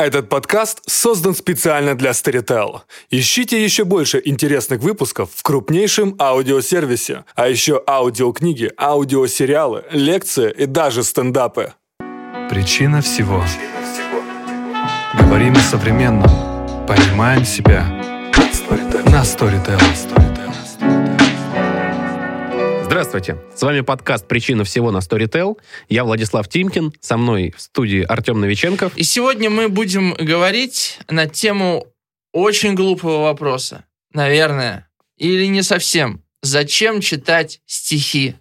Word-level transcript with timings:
Этот 0.00 0.30
подкаст 0.30 0.80
создан 0.86 1.34
специально 1.34 1.94
для 1.94 2.12
Storytel. 2.12 2.80
Ищите 3.10 3.62
еще 3.62 3.84
больше 3.84 4.22
интересных 4.24 4.80
выпусков 4.80 5.28
в 5.34 5.42
крупнейшем 5.42 6.16
аудиосервисе, 6.18 7.26
а 7.34 7.48
еще 7.48 7.82
аудиокниги, 7.86 8.72
аудиосериалы, 8.78 9.84
лекции 9.90 10.54
и 10.56 10.64
даже 10.64 11.04
стендапы. 11.04 11.74
Причина 12.48 13.02
всего. 13.02 13.44
Говорим 15.20 15.54
о 15.54 15.60
современном. 15.60 16.30
Понимаем 16.86 17.44
себя. 17.44 17.84
На 19.04 19.22
Storytel. 19.22 20.29
Здравствуйте, 23.00 23.38
с 23.56 23.62
вами 23.62 23.80
подкаст 23.80 24.28
«Причина 24.28 24.62
всего» 24.64 24.90
на 24.90 24.98
Storytel. 24.98 25.56
Я 25.88 26.04
Владислав 26.04 26.46
Тимкин, 26.50 26.92
со 27.00 27.16
мной 27.16 27.54
в 27.56 27.62
студии 27.62 28.02
Артем 28.02 28.42
Новиченков. 28.42 28.94
И 28.94 29.04
сегодня 29.04 29.48
мы 29.48 29.70
будем 29.70 30.12
говорить 30.12 30.98
на 31.08 31.26
тему 31.26 31.86
очень 32.34 32.74
глупого 32.74 33.22
вопроса, 33.22 33.86
наверное, 34.12 34.86
или 35.16 35.46
не 35.46 35.62
совсем. 35.62 36.22
Зачем 36.42 37.00
читать 37.00 37.62
стихи? 37.64 38.34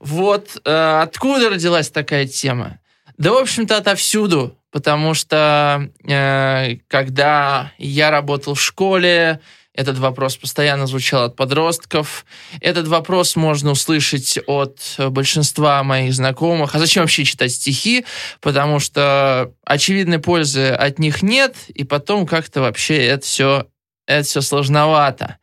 Вот 0.00 0.60
э, 0.66 1.00
откуда 1.02 1.48
родилась 1.48 1.88
такая 1.88 2.26
тема? 2.26 2.80
Да, 3.16 3.32
в 3.32 3.38
общем-то, 3.38 3.78
отовсюду, 3.78 4.54
потому 4.70 5.14
что 5.14 5.88
э, 6.06 6.76
когда 6.88 7.72
я 7.78 8.10
работал 8.10 8.52
в 8.52 8.60
школе, 8.60 9.40
этот 9.78 9.98
вопрос 9.98 10.36
постоянно 10.36 10.88
звучал 10.88 11.26
от 11.26 11.36
подростков. 11.36 12.26
Этот 12.60 12.88
вопрос 12.88 13.36
можно 13.36 13.70
услышать 13.70 14.36
от 14.48 14.96
большинства 15.10 15.84
моих 15.84 16.12
знакомых. 16.12 16.74
А 16.74 16.80
зачем 16.80 17.04
вообще 17.04 17.22
читать 17.22 17.52
стихи? 17.52 18.04
Потому 18.40 18.80
что 18.80 19.52
очевидной 19.64 20.18
пользы 20.18 20.70
от 20.70 20.98
них 20.98 21.22
нет, 21.22 21.54
и 21.68 21.84
потом 21.84 22.26
как-то 22.26 22.60
вообще 22.60 23.06
это 23.06 23.24
все, 23.24 23.68
это 24.08 24.26
все 24.26 24.40
сложновато. 24.40 25.38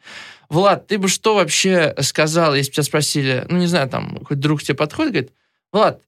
Влад, 0.49 0.87
ты 0.87 0.97
бы 0.97 1.07
что 1.07 1.35
вообще 1.35 1.95
сказал, 2.01 2.55
если 2.55 2.71
бы 2.71 2.73
тебя 2.73 2.83
спросили, 2.83 3.45
ну, 3.47 3.57
не 3.57 3.67
знаю, 3.67 3.87
там, 3.87 4.17
какой 4.17 4.35
друг 4.35 4.61
тебе 4.61 4.75
подходит, 4.75 5.11
говорит, 5.13 5.31
Влад, 5.71 6.01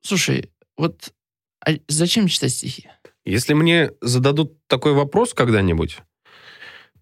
слушай, 0.00 0.50
вот 0.78 1.12
а 1.60 1.72
зачем 1.88 2.28
читать 2.28 2.52
стихи? 2.52 2.88
Если 3.26 3.52
мне 3.52 3.90
зададут 4.00 4.56
такой 4.68 4.94
вопрос 4.94 5.34
когда-нибудь, 5.34 5.98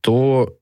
то 0.00 0.58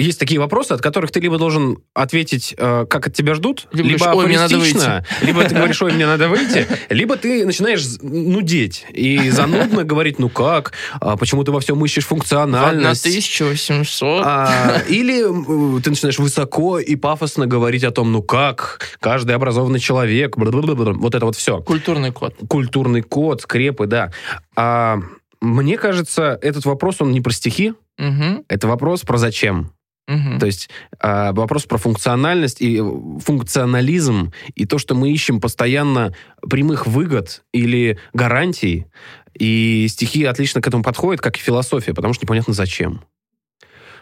есть 0.00 0.18
такие 0.18 0.40
вопросы, 0.40 0.72
от 0.72 0.80
которых 0.80 1.10
ты 1.10 1.20
либо 1.20 1.38
должен 1.38 1.78
ответить, 1.94 2.54
э, 2.56 2.86
как 2.88 3.06
от 3.06 3.14
тебя 3.14 3.34
ждут, 3.34 3.68
Либо 3.72 3.88
либо 3.88 4.04
«Ой, 4.04 4.26
мне 4.26 4.38
надо 4.38 4.56
афористично, 4.56 5.04
либо 5.22 5.44
ты 5.44 5.54
говоришь, 5.54 5.82
ой, 5.82 5.92
мне 5.92 6.06
надо 6.06 6.28
выйти, 6.28 6.66
либо 6.88 7.16
ты 7.16 7.44
начинаешь 7.46 7.84
нудеть 8.00 8.86
и 8.92 9.30
занудно 9.30 9.84
говорить, 9.84 10.18
ну 10.18 10.28
как, 10.28 10.72
а 11.00 11.16
почему 11.16 11.44
ты 11.44 11.52
во 11.52 11.60
всем 11.60 11.84
ищешь 11.84 12.06
функциональность. 12.06 13.06
1800. 13.06 14.22
А, 14.24 14.82
или 14.88 15.80
ты 15.80 15.90
начинаешь 15.90 16.18
высоко 16.18 16.78
и 16.78 16.96
пафосно 16.96 17.46
говорить 17.46 17.84
о 17.84 17.90
том, 17.90 18.12
ну 18.12 18.22
как, 18.22 18.96
каждый 19.00 19.34
образованный 19.34 19.80
человек, 19.80 20.36
вот 20.36 21.14
это 21.14 21.26
вот 21.26 21.36
все. 21.36 21.60
Культурный 21.62 22.12
код. 22.12 22.34
Культурный 22.48 23.02
код, 23.02 23.42
скрепы, 23.42 23.86
да. 23.86 24.12
А 24.56 24.98
мне 25.40 25.78
кажется, 25.78 26.38
этот 26.42 26.64
вопрос, 26.64 26.96
он 27.00 27.12
не 27.12 27.20
про 27.20 27.32
стихи, 27.32 27.74
Угу, 28.00 28.44
это 28.48 28.66
вопрос 28.66 29.02
про 29.02 29.18
зачем. 29.18 29.72
Угу. 30.08 30.38
То 30.38 30.46
есть 30.46 30.70
а, 30.98 31.32
вопрос 31.32 31.66
про 31.66 31.78
функциональность 31.78 32.60
и 32.60 32.82
функционализм, 33.24 34.32
и 34.54 34.66
то, 34.66 34.78
что 34.78 34.94
мы 34.94 35.10
ищем 35.12 35.40
постоянно 35.40 36.14
прямых 36.48 36.86
выгод 36.86 37.42
или 37.52 37.98
гарантий, 38.12 38.86
и 39.38 39.86
стихи 39.88 40.24
отлично 40.24 40.60
к 40.60 40.66
этому 40.66 40.82
подходят, 40.82 41.20
как 41.20 41.36
и 41.36 41.40
философия, 41.40 41.94
потому 41.94 42.14
что 42.14 42.24
непонятно 42.24 42.54
зачем. 42.54 43.02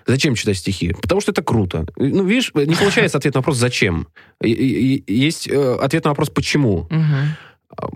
Зачем 0.06 0.34
читать 0.34 0.56
стихи? 0.56 0.94
Потому 0.94 1.20
что 1.20 1.32
это 1.32 1.42
круто. 1.42 1.86
Ну, 1.96 2.24
видишь, 2.24 2.52
не 2.54 2.74
получается 2.74 3.18
ответ 3.18 3.34
на 3.34 3.40
вопрос 3.40 3.58
«зачем?». 3.58 4.08
Есть 4.40 5.48
э, 5.48 5.74
ответ 5.74 6.04
на 6.04 6.10
вопрос 6.10 6.30
«почему?». 6.30 6.88
Угу. 6.90 7.90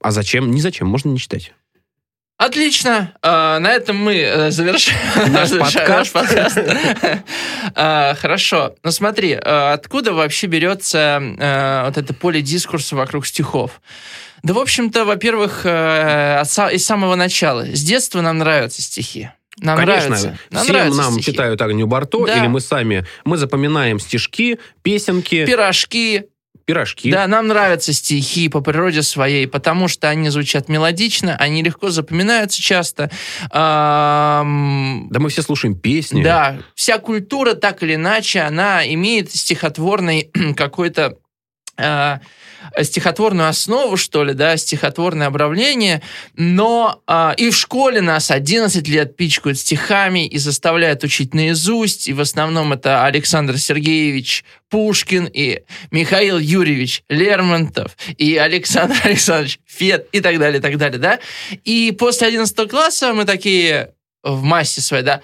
А 0.00 0.10
зачем? 0.12 0.52
Не 0.52 0.60
зачем, 0.60 0.86
можно 0.86 1.08
не 1.08 1.18
читать. 1.18 1.52
Отлично. 2.38 3.14
А, 3.22 3.58
на 3.60 3.72
этом 3.72 3.96
мы 3.96 4.14
э, 4.16 4.50
завершаем 4.50 5.32
Наш 5.32 5.50
подкаст. 5.50 5.88
наш 5.88 6.10
подкаст. 6.12 6.58
А, 7.74 8.14
Хорошо. 8.14 8.74
Ну 8.82 8.90
смотри, 8.90 9.38
а, 9.42 9.72
откуда 9.72 10.12
вообще 10.12 10.46
берется 10.46 11.20
вот 11.86 11.96
это 11.96 12.12
поле 12.14 12.42
дискурса 12.42 12.94
вокруг 12.94 13.26
стихов? 13.26 13.80
Да, 14.42 14.52
в 14.52 14.58
общем-то, 14.58 15.04
во-первых, 15.06 15.62
э, 15.64 16.42
из 16.72 16.84
самого 16.84 17.14
начала. 17.14 17.64
С 17.74 17.82
детства 17.82 18.20
нам 18.20 18.38
нравятся 18.38 18.82
стихи. 18.82 19.30
Нам 19.58 19.78
Конечно, 19.78 20.08
нравится. 20.10 20.38
Нам 20.50 20.64
все 20.64 20.72
нравятся 20.72 21.00
нам 21.00 21.12
стихи. 21.14 21.32
читают 21.32 21.62
Агню 21.62 21.86
Барто, 21.86 22.26
Да. 22.26 22.36
или 22.36 22.46
мы 22.46 22.60
сами, 22.60 23.06
мы 23.24 23.38
запоминаем 23.38 23.98
стишки, 23.98 24.58
песенки, 24.82 25.46
Пирожки, 25.46 26.26
пирожки. 26.66 27.10
Да, 27.10 27.26
нам 27.26 27.46
нравятся 27.46 27.92
стихи 27.92 28.48
по 28.48 28.60
природе 28.60 29.02
своей, 29.02 29.46
потому 29.46 29.88
что 29.88 30.08
они 30.10 30.28
звучат 30.28 30.68
мелодично, 30.68 31.36
они 31.36 31.62
легко 31.62 31.90
запоминаются 31.90 32.60
часто. 32.60 33.10
Да 33.50 34.42
мы 34.44 35.28
все 35.28 35.42
слушаем 35.42 35.78
песни. 35.78 36.22
Да, 36.22 36.58
вся 36.74 36.98
культура 36.98 37.54
так 37.54 37.82
или 37.82 37.94
иначе, 37.94 38.40
она 38.40 38.86
имеет 38.86 39.34
стихотворный 39.34 40.30
какой-то 40.56 41.16
а, 41.76 42.20
стихотворную 42.82 43.48
основу, 43.48 43.96
что 43.96 44.24
ли, 44.24 44.34
да, 44.34 44.56
стихотворное 44.56 45.28
обравление, 45.28 46.02
но 46.34 47.02
а, 47.06 47.34
и 47.36 47.50
в 47.50 47.56
школе 47.56 48.00
нас 48.00 48.30
11 48.30 48.86
лет 48.88 49.16
пичкают 49.16 49.58
стихами 49.58 50.26
и 50.26 50.38
заставляют 50.38 51.04
учить 51.04 51.34
наизусть, 51.34 52.08
и 52.08 52.12
в 52.12 52.20
основном 52.20 52.72
это 52.72 53.04
Александр 53.04 53.58
Сергеевич 53.58 54.44
Пушкин 54.68 55.28
и 55.32 55.62
Михаил 55.90 56.38
Юрьевич 56.38 57.02
Лермонтов 57.08 57.96
и 58.16 58.36
Александр 58.36 58.96
Александрович 59.04 59.60
Фет 59.66 60.08
и 60.12 60.20
так 60.20 60.38
далее, 60.38 60.58
и 60.58 60.62
так 60.62 60.76
далее, 60.76 60.98
да. 60.98 61.18
И 61.64 61.94
после 61.98 62.28
11 62.28 62.68
класса 62.68 63.12
мы 63.12 63.24
такие 63.24 63.92
в 64.22 64.42
массе 64.42 64.80
своей, 64.80 65.04
да, 65.04 65.20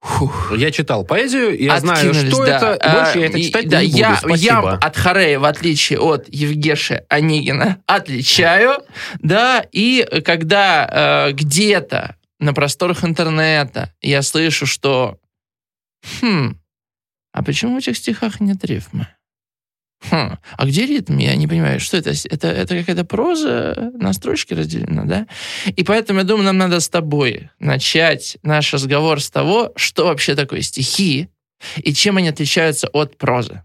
фух, 0.00 0.52
Я 0.56 0.70
читал 0.70 1.04
поэзию, 1.04 1.58
я 1.62 1.78
знаю, 1.80 2.14
что 2.14 2.44
да. 2.46 2.56
это, 2.56 2.72
и 2.74 2.78
А, 2.88 2.94
больше 3.04 3.18
я 3.20 3.26
это 3.26 3.38
и- 3.38 3.44
читать 3.44 3.68
да, 3.68 3.80
не 3.82 3.86
буду. 3.88 3.98
я, 3.98 4.16
Спасибо. 4.16 4.36
я 4.38 4.58
от 4.74 4.96
Харея, 4.96 5.38
в 5.38 5.44
отличие 5.44 5.98
от 6.00 6.26
Евгеши 6.28 7.04
Онегина, 7.08 7.82
отличаю, 7.86 8.78
да, 9.18 9.64
и 9.72 10.06
когда 10.24 11.26
э, 11.28 11.32
где-то 11.32 12.16
на 12.38 12.54
просторах 12.54 13.04
интернета 13.04 13.92
я 14.00 14.22
слышу, 14.22 14.64
что 14.66 15.18
хм, 16.22 16.56
а 17.32 17.42
почему 17.44 17.74
в 17.74 17.78
этих 17.78 17.96
стихах 17.98 18.40
нет 18.40 18.64
рифмы? 18.64 19.06
Хм, 20.08 20.38
а 20.56 20.66
где 20.66 20.86
ритм? 20.86 21.18
Я 21.18 21.36
не 21.36 21.46
понимаю, 21.46 21.78
что 21.78 21.96
это? 21.98 22.10
Это, 22.30 22.48
это 22.48 22.78
какая-то 22.78 23.04
проза 23.04 23.90
на 23.94 24.12
строчки 24.14 24.54
разделена, 24.54 25.04
да? 25.04 25.26
И 25.66 25.84
поэтому, 25.84 26.20
я 26.20 26.24
думаю, 26.24 26.46
нам 26.46 26.56
надо 26.58 26.80
с 26.80 26.88
тобой 26.88 27.50
начать 27.58 28.38
наш 28.42 28.72
разговор 28.72 29.20
с 29.20 29.30
того, 29.30 29.72
что 29.76 30.06
вообще 30.06 30.34
такое 30.34 30.62
стихи 30.62 31.28
и 31.76 31.92
чем 31.92 32.16
они 32.16 32.28
отличаются 32.28 32.88
от 32.88 33.18
прозы. 33.18 33.62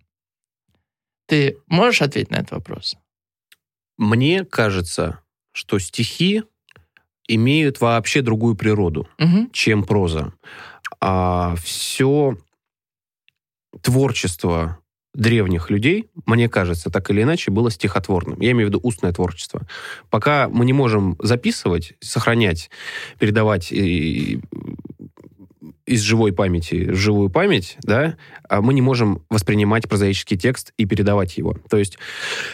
Ты 1.28 1.58
можешь 1.68 2.02
ответить 2.02 2.32
на 2.32 2.36
этот 2.38 2.52
вопрос? 2.52 2.96
Мне 3.98 4.44
кажется, 4.44 5.22
что 5.54 5.80
стихи 5.80 6.44
имеют 7.28 7.80
вообще 7.80 8.22
другую 8.22 8.56
природу, 8.56 9.08
Мгм. 9.18 9.50
чем 9.52 9.84
проза. 9.86 10.34
А 11.00 11.56
все 11.64 12.38
творчество 13.82 14.80
древних 15.16 15.70
людей, 15.70 16.10
мне 16.26 16.48
кажется, 16.50 16.90
так 16.90 17.10
или 17.10 17.24
иначе, 17.24 17.50
было 17.52 17.72
стихотворным. 17.72 18.40
Я 18.42 18.52
имею 18.52 18.68
в 18.68 18.70
виду 18.70 18.80
устное 18.84 19.12
творчество. 19.14 19.68
Пока 20.10 20.50
мы 20.50 20.66
не 20.66 20.74
можем 20.74 21.16
записывать, 21.20 21.94
сохранять, 22.02 22.70
передавать 23.20 23.72
и- 23.72 24.42
из 25.86 26.02
живой 26.02 26.34
памяти 26.34 26.90
в 26.92 26.96
живую 26.96 27.30
память, 27.30 27.78
да, 27.82 28.18
а 28.50 28.62
мы 28.62 28.74
не 28.74 28.82
можем 28.82 29.24
воспринимать 29.30 29.88
прозаический 29.88 30.38
текст 30.38 30.74
и 30.78 30.86
передавать 30.86 31.38
его. 31.38 31.56
То 31.70 31.78
есть 31.78 31.98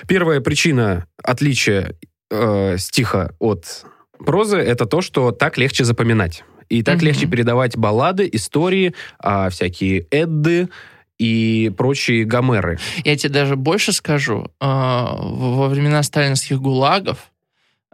первая 0.07 0.41
причина 0.41 1.05
отличия 1.21 1.95
э, 2.29 2.77
стиха 2.77 3.33
от 3.39 3.85
прозы 4.25 4.57
это 4.57 4.85
то, 4.85 5.01
что 5.01 5.31
так 5.31 5.57
легче 5.57 5.83
запоминать. 5.83 6.43
И 6.69 6.83
так 6.83 6.97
Мгм. 6.97 7.05
легче 7.07 7.27
передавать 7.27 7.75
баллады, 7.77 8.29
истории, 8.31 8.93
а, 9.19 9.49
всякие 9.49 10.07
эдды 10.11 10.69
и 11.21 11.69
прочие 11.77 12.25
гомеры. 12.25 12.79
Я 13.05 13.15
тебе 13.15 13.31
даже 13.33 13.55
больше 13.55 13.91
скажу. 13.93 14.51
А, 14.59 15.15
Во 15.15 15.67
времена 15.67 16.01
сталинских 16.03 16.59
гулагов 16.59 17.17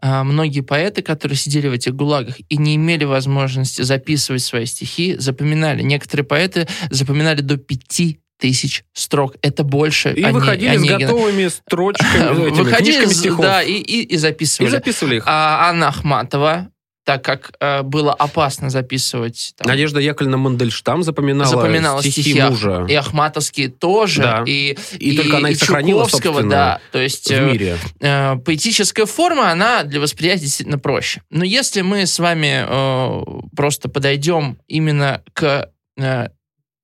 а, 0.01 0.23
многие 0.23 0.61
поэты, 0.61 1.01
которые 1.01 1.37
сидели 1.37 1.67
в 1.67 1.73
этих 1.73 1.93
гулагах 1.95 2.35
и 2.47 2.57
не 2.57 2.75
имели 2.75 3.03
возможности 3.03 3.81
записывать 3.81 4.43
свои 4.43 4.65
стихи, 4.65 5.15
запоминали. 5.17 5.81
Некоторые 5.81 6.25
поэты 6.25 6.67
запоминали 6.89 7.41
до 7.41 7.57
пяти 7.57 8.19
тысяч 8.39 8.83
строк. 8.93 9.35
Это 9.41 9.63
больше 9.63 10.13
И 10.13 10.21
Оне- 10.23 10.31
выходили 10.33 10.69
с 10.77 10.79
Онегина. 10.79 10.99
готовыми 10.99 11.47
строчками, 11.47 12.47
этими 12.47 12.59
Выходили 12.63 12.91
книжками 12.91 13.13
с- 13.13 13.17
стихов. 13.19 13.41
Да, 13.41 13.63
и, 13.63 13.73
и, 13.73 14.01
и 14.03 14.13
и 14.13 14.17
записывали. 14.17 14.69
записывали 14.69 15.15
их. 15.17 15.23
А 15.25 15.67
Анна 15.69 15.87
Ахматова 15.87 16.69
так 17.07 17.23
как 17.23 17.53
э, 17.61 17.83
было 17.83 18.13
опасно 18.13 18.69
записывать. 18.69 19.53
там, 19.55 19.65
Надежда 19.69 20.01
Яковлевна 20.01 20.35
Мандельштам 20.35 21.03
запоминала, 21.03 21.49
запоминала 21.49 22.01
стихи, 22.01 22.21
стихи 22.21 22.41
мужа 22.41 22.85
и 22.89 22.93
Ахматовские 22.95 23.69
тоже, 23.69 24.23
Да. 24.23 24.43
и, 24.45 24.77
И 24.99 25.15
только 25.15 25.37
она 25.37 25.51
их 25.51 25.57
сохранила, 25.57 26.03
Чуковского, 26.03 26.43
да. 26.43 26.81
То 26.91 26.99
есть 26.99 27.29
в 27.29 27.31
э, 27.31 27.49
мире. 27.49 27.77
э, 28.01 28.35
поэтическая 28.43 29.05
форма, 29.05 29.49
она 29.49 29.83
для 29.83 30.01
восприятия 30.01 30.41
действительно 30.41 30.79
проще. 30.79 31.21
Но 31.29 31.45
если 31.45 31.79
мы 31.79 32.05
с 32.05 32.19
вами 32.19 32.65
э, 32.67 33.23
просто 33.55 33.87
подойдем 33.87 34.57
именно 34.67 35.23
к 35.31 35.69
э, 35.97 36.27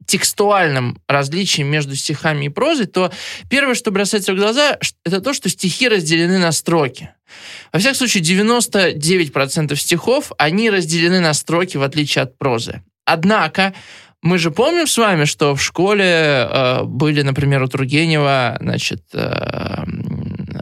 текстуальным 0.07 1.01
различиям 1.07 1.67
между 1.67 1.95
стихами 1.97 2.45
и 2.45 2.49
прозой, 2.49 2.85
то 2.85 3.11
первое, 3.49 3.73
что 3.75 3.91
бросается 3.91 4.33
в 4.33 4.37
глаза, 4.37 4.77
это 5.03 5.19
то, 5.19 5.33
что 5.33 5.49
стихи 5.49 5.89
разделены 5.89 6.37
на 6.39 6.53
строки. 6.53 7.09
Во 7.71 7.79
всяком 7.79 7.95
случае, 7.95 8.23
99% 8.23 9.75
стихов, 9.75 10.31
они 10.37 10.69
разделены 10.69 11.19
на 11.19 11.33
строки, 11.33 11.77
в 11.77 11.83
отличие 11.83 12.23
от 12.23 12.37
прозы. 12.37 12.83
Однако, 13.05 13.73
мы 14.21 14.37
же 14.37 14.51
помним 14.51 14.87
с 14.87 14.97
вами, 14.97 15.25
что 15.25 15.53
в 15.55 15.61
школе 15.61 16.05
э, 16.49 16.83
были, 16.83 17.21
например, 17.23 17.61
у 17.61 17.67
Тургенева, 17.67 18.57
значит, 18.61 19.03
э, 19.13 19.83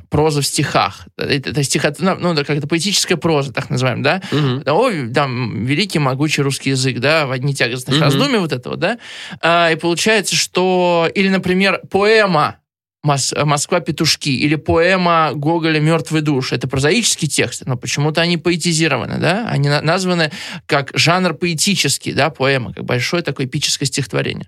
проза 0.09 0.41
в 0.41 0.45
стихах. 0.47 1.07
Это, 1.17 1.51
это 1.51 1.63
стихо, 1.63 1.93
ну, 1.99 2.33
да, 2.33 2.43
как-то 2.43 2.67
поэтическая 2.67 3.17
проза, 3.17 3.53
так 3.53 3.69
называемая, 3.69 4.03
да? 4.03 4.21
Да, 4.65 4.73
О, 4.73 4.89
там, 5.13 5.63
великий 5.63 5.99
могучий 5.99 6.41
русский 6.41 6.71
язык, 6.71 6.99
да, 6.99 7.27
в 7.27 7.31
одни 7.31 7.53
тягостных 7.53 7.97
Мгм. 7.97 8.03
раздумий 8.03 8.39
вот 8.39 8.51
этого, 8.51 8.77
да. 8.77 8.97
А, 9.41 9.71
и 9.71 9.75
получается, 9.75 10.35
что... 10.35 11.07
Или, 11.13 11.29
например, 11.29 11.81
поэма 11.89 12.57
«Москва 13.03 13.79
петушки» 13.79 14.29
или 14.29 14.55
поэма 14.55 15.31
Гоголя 15.33 15.79
«Мертвый 15.79 16.21
душ». 16.21 16.51
Это 16.53 16.67
прозаические 16.67 17.29
тексты, 17.29 17.65
но 17.67 17.75
почему-то 17.75 18.21
они 18.21 18.37
поэтизированы, 18.37 19.17
да? 19.17 19.47
Они 19.49 19.69
на- 19.69 19.81
названы 19.81 20.31
как 20.67 20.91
жанр 20.93 21.33
поэтический, 21.33 22.13
да, 22.13 22.29
поэма, 22.29 22.73
как 22.73 22.85
большое 22.85 23.23
такое 23.23 23.47
эпическое 23.47 23.87
стихотворение. 23.87 24.47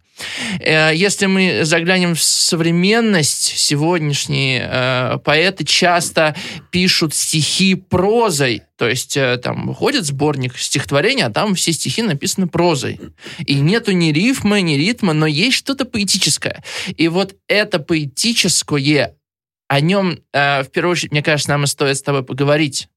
Э, 0.60 0.92
Если 0.94 1.26
мы 1.26 1.66
заглянем 1.66 2.14
в 2.14 2.22
современность, 2.22 3.58
сегодняшние 3.58 4.70
э, 4.72 5.18
поэты 5.24 5.66
часто 5.66 6.36
пишут 6.70 7.16
стихи 7.16 7.74
прозой, 7.76 8.62
то 8.83 8.89
есть 8.89 9.15
э, 9.15 9.38
там 9.38 9.68
выходит 9.68 10.03
сборник 10.03 10.57
стихотворений, 10.57 11.24
а 11.24 11.30
там 11.30 11.56
все 11.56 11.71
стихи 11.71 12.01
написаны 12.01 12.47
прозой. 12.47 13.00
И 13.45 13.62
нету 13.62 13.94
ни 13.94 14.12
рифмы, 14.12 14.59
ни 14.59 14.74
ритма, 14.74 15.13
но 15.13 15.25
есть 15.25 15.56
что-то 15.56 15.85
поэтическое. 15.85 16.62
И 16.97 17.07
вот 17.07 17.33
это 17.47 17.80
поэтическое, 17.80 19.15
о 19.69 19.80
нем, 19.80 20.19
э, 20.33 20.63
в 20.63 20.69
первую 20.69 20.91
очередь, 20.91 21.13
мне 21.13 21.24
кажется, 21.24 21.51
нам 21.51 21.63
и 21.63 21.68
стоит 21.68 21.95
с 21.95 22.01
тобой 22.01 22.25
поговорить. 22.25 22.89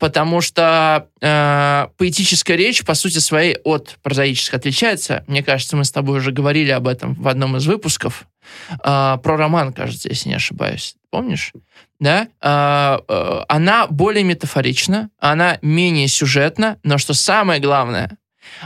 Потому 0.00 0.40
что 0.40 1.06
э, 1.20 1.86
поэтическая 1.96 2.56
речь, 2.56 2.84
по 2.84 2.94
сути 2.94 3.20
своей, 3.20 3.58
от 3.62 3.98
прозаической 4.02 4.58
отличается. 4.58 5.22
Мне 5.28 5.44
кажется, 5.44 5.76
мы 5.76 5.84
с 5.84 5.92
тобой 5.92 6.18
уже 6.18 6.32
говорили 6.32 6.70
об 6.70 6.88
этом 6.88 7.14
в 7.14 7.28
одном 7.28 7.56
из 7.58 7.66
выпусков. 7.68 8.26
Э, 8.84 9.18
про 9.22 9.36
роман, 9.36 9.72
кажется, 9.72 10.08
если 10.08 10.30
не 10.30 10.34
ошибаюсь. 10.34 10.96
Помнишь? 11.10 11.52
Да? 12.02 12.26
Э, 12.40 12.98
э, 13.06 13.44
она 13.46 13.86
более 13.86 14.24
метафорична, 14.24 15.10
она 15.20 15.58
менее 15.62 16.08
сюжетна, 16.08 16.78
но 16.82 16.98
что 16.98 17.14
самое 17.14 17.60
главное, 17.60 18.18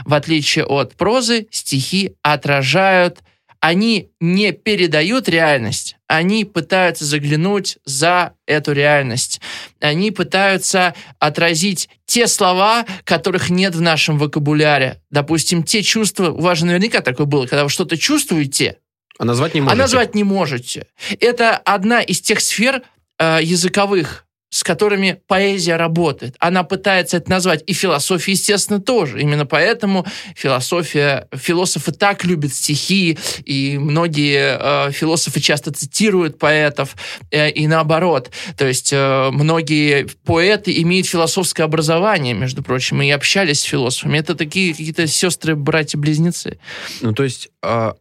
в 0.05 0.15
отличие 0.15 0.65
от 0.65 0.95
прозы, 0.95 1.47
стихи 1.51 2.15
отражают 2.23 3.19
они 3.59 4.09
не 4.19 4.51
передают 4.51 5.27
реальность, 5.29 5.97
они 6.07 6.45
пытаются 6.45 7.05
заглянуть 7.05 7.77
за 7.85 8.33
эту 8.45 8.71
реальность. 8.71 9.41
Они 9.79 10.11
пытаются 10.11 10.93
отразить 11.19 11.89
те 12.05 12.27
слова, 12.27 12.85
которых 13.03 13.49
нет 13.49 13.75
в 13.75 13.81
нашем 13.81 14.19
вокабуляре. 14.19 15.01
Допустим, 15.09 15.63
те 15.63 15.81
чувства, 15.81 16.29
у 16.29 16.39
вас 16.41 16.59
же 16.59 16.65
наверняка 16.65 17.01
такое 17.01 17.25
было, 17.25 17.45
когда 17.47 17.63
вы 17.63 17.69
что-то 17.69 17.97
чувствуете, 17.97 18.77
А 19.17 19.25
назвать 19.25 19.55
не 19.55 19.59
а 19.59 19.63
можете. 19.63 19.81
назвать 19.81 20.15
не 20.15 20.23
можете. 20.23 20.85
Это 21.19 21.57
одна 21.57 22.01
из 22.01 22.21
тех 22.21 22.39
сфер 22.39 22.83
э, 23.19 23.39
языковых, 23.41 24.27
с 24.49 24.63
которыми 24.63 25.19
поэзия 25.27 25.75
работает. 25.75 26.35
Она 26.39 26.63
пытается 26.63 27.17
это 27.17 27.29
назвать. 27.29 27.63
И 27.67 27.73
философия, 27.73 28.31
естественно, 28.31 28.79
тоже. 28.79 29.21
Именно 29.21 29.45
поэтому 29.45 30.05
философия, 30.35 31.27
философы 31.35 31.91
так 31.91 32.23
любят 32.23 32.53
стихи, 32.53 33.17
и 33.43 33.77
многие 33.77 34.57
э, 34.87 34.91
философы 34.91 35.41
часто 35.41 35.71
цитируют 35.71 36.39
поэтов, 36.39 36.95
э, 37.29 37.49
и 37.49 37.67
наоборот. 37.67 38.31
То 38.57 38.65
есть 38.65 38.91
э, 38.93 39.29
многие 39.31 40.07
поэты 40.23 40.81
имеют 40.81 41.07
философское 41.07 41.63
образование, 41.63 42.33
между 42.33 42.63
прочим, 42.63 43.01
и 43.01 43.09
общались 43.09 43.59
с 43.59 43.63
философами. 43.63 44.17
Это 44.17 44.33
такие 44.35 44.71
какие-то 44.71 45.07
сестры-братья-близнецы. 45.07 46.57
Ну, 47.01 47.13
то 47.13 47.23
есть 47.23 47.49
в 47.61 47.95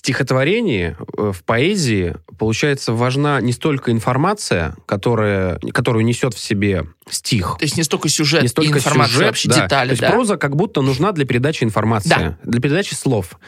стихотворении, 0.00 0.96
э, 1.18 1.32
в 1.32 1.44
поэзии, 1.44 2.16
получается, 2.38 2.94
важна 2.94 3.40
не 3.42 3.52
столько 3.52 3.92
информация, 3.92 4.74
которая, 4.86 5.58
которую 5.72 6.06
несет 6.06 6.32
в 6.32 6.38
себе 6.38 6.86
стих, 7.08 7.56
То 7.58 7.64
есть 7.64 7.76
не 7.76 7.82
столько 7.82 8.08
сюжет 8.08 8.42
не 8.42 8.48
столько 8.48 8.78
информация, 8.78 9.12
сюжет, 9.12 9.26
вообще 9.26 9.48
да. 9.48 9.62
детали, 9.62 9.88
То 9.88 9.92
есть 9.92 10.00
да? 10.00 10.10
проза 10.10 10.36
как 10.38 10.56
будто 10.56 10.80
нужна 10.80 11.12
для 11.12 11.26
передачи 11.26 11.64
информации, 11.64 12.08
Да. 12.08 12.38
для 12.42 12.60
передачи 12.60 12.94
слов. 12.94 13.38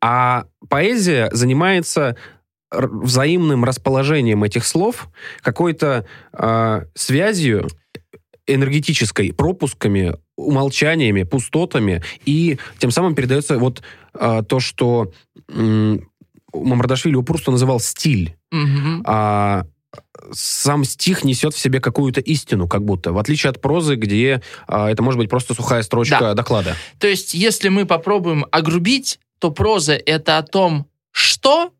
А 0.00 0.46
поэзия 0.70 1.28
занимается 1.32 2.16
взаимным 2.70 3.64
расположением 3.64 4.44
этих 4.44 4.66
слов, 4.66 5.08
какой-то 5.42 6.06
а, 6.32 6.84
связью 6.94 7.68
энергетической, 8.46 9.32
пропусками, 9.32 10.16
умолчаниями, 10.36 11.24
пустотами, 11.24 12.02
и 12.24 12.58
тем 12.78 12.90
самым 12.90 13.14
передается 13.14 13.58
вот 13.58 13.82
то, 14.18 14.60
что 14.60 15.12
Мамардашвили 16.52 17.14
у 17.14 17.22
Пруста 17.22 17.50
называл 17.50 17.80
стиль. 17.80 18.36
Мгм. 18.50 19.02
А 19.06 19.64
сам 20.32 20.84
стих 20.84 21.24
несет 21.24 21.54
в 21.54 21.58
себе 21.58 21.80
какую-то 21.80 22.20
истину, 22.20 22.68
как 22.68 22.84
будто, 22.84 23.12
в 23.12 23.18
отличие 23.18 23.50
от 23.50 23.60
прозы, 23.60 23.94
где 23.94 24.42
а, 24.66 24.90
это 24.90 25.02
может 25.02 25.18
быть 25.18 25.30
просто 25.30 25.54
сухая 25.54 25.82
строчка 25.82 26.18
Да. 26.20 26.34
доклада. 26.34 26.76
То 26.98 27.06
есть, 27.06 27.32
если 27.34 27.68
мы 27.68 27.86
попробуем 27.86 28.44
огрубить, 28.50 29.18
то 29.38 29.50
проза— 29.50 29.94
это 30.06 30.38
о 30.38 30.42
том, 30.42 30.86
что, 31.10 31.72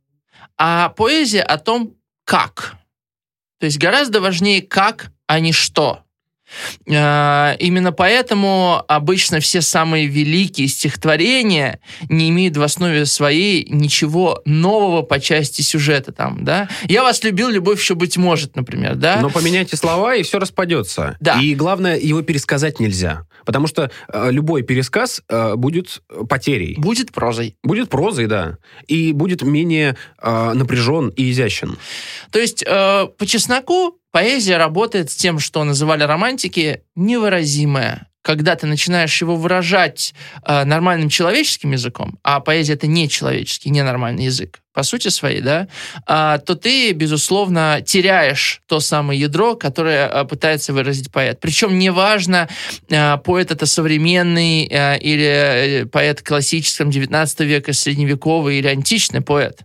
а 0.56 0.88
поэзия 0.90 1.43
о 1.43 1.58
том, 1.58 1.94
как. 2.25 2.76
То 3.61 3.67
есть 3.67 3.79
гораздо 3.79 4.20
важнее 4.20 4.62
как, 4.62 5.12
а 5.26 5.40
не 5.40 5.52
что. 5.52 6.00
Э, 6.87 7.56
Именно 7.59 7.93
поэтому 7.93 8.83
обычно 8.89 9.40
все 9.40 9.61
самые 9.61 10.07
великие 10.07 10.69
стихотворения 10.69 11.81
не 12.09 12.31
имеют 12.31 12.57
в 12.57 12.62
основе 12.62 13.07
своей 13.07 13.67
ничего 13.69 14.43
нового 14.45 15.02
по 15.02 15.21
части 15.21 15.62
сюжета. 15.62 16.12
Там, 16.12 16.45
да? 16.45 16.69
«Я 16.85 17.02
вас 17.02 17.23
любил, 17.25 17.49
любовь 17.49 17.81
еще 17.81 17.95
быть 17.95 18.17
может», 18.17 18.57
например. 18.57 18.97
Да? 18.97 19.21
Но 19.21 19.31
поменяйте 19.31 19.76
слова, 19.76 20.14
и 20.14 20.23
все 20.23 20.38
распадется. 20.38 21.17
Да. 21.21 21.40
И 21.40 21.55
главное, 21.55 21.99
его 21.99 22.23
пересказать 22.23 22.81
нельзя. 22.81 23.26
Потому 23.45 23.67
что 23.67 23.90
э, 24.12 24.31
любой 24.31 24.62
пересказ 24.62 25.23
э, 25.28 25.55
будет 25.57 26.02
потерей. 26.28 26.75
Будет 26.78 27.12
прозой. 27.12 27.57
Будет 27.62 27.88
прозой, 27.88 28.26
да. 28.26 28.59
И 28.87 29.12
будет 29.12 29.43
менее 29.43 29.97
э, 30.21 30.52
напряжен 30.55 31.09
и 31.11 31.31
изящен. 31.31 31.78
То 32.31 32.38
есть, 32.38 32.62
э, 32.67 33.07
по 33.07 33.26
чесноку, 33.26 33.98
поэзия 34.11 34.57
работает 34.57 35.11
с 35.11 35.17
тем, 35.17 35.38
что 35.38 35.65
называли 35.65 36.05
романтики 36.05 36.83
невыразимое. 36.95 38.07
Когда 38.23 38.57
ты 38.57 38.67
начинаешь 38.67 39.21
его 39.23 39.37
выражать 39.37 40.12
э, 40.45 40.65
нормальным 40.65 41.09
человеческим 41.09 41.73
языком, 41.73 42.19
а 42.23 42.41
поэзия 42.41 42.75
это 42.75 42.87
не 42.87 43.09
человеческий, 43.09 43.71
ненормальный 43.71 44.25
язык, 44.25 44.61
по 44.79 44.85
сути 44.85 45.09
своей, 45.09 45.41
да, 45.41 45.67
а, 46.07 46.38
то 46.38 46.55
ты, 46.55 46.93
безусловно, 46.93 47.83
теряешь 47.85 48.61
то 48.69 48.79
самое 48.79 49.19
ядро, 49.19 49.57
которое 49.57 50.09
э, 50.09 50.25
пытается 50.25 50.73
выразить 50.73 51.11
поэт. 51.11 51.41
Причем 51.41 51.81
неважно, 51.81 52.49
э, 52.88 53.17
поэт 53.19 53.50
это 53.50 53.67
современный 53.67 54.69
э, 54.71 54.99
или 55.00 55.83
э, 55.83 55.87
поэт 55.87 56.23
классическом 56.23 56.91
19 56.91 57.41
века, 57.41 57.73
средневековый 57.73 58.59
или 58.59 58.69
античный 58.69 59.21
поэт. 59.21 59.62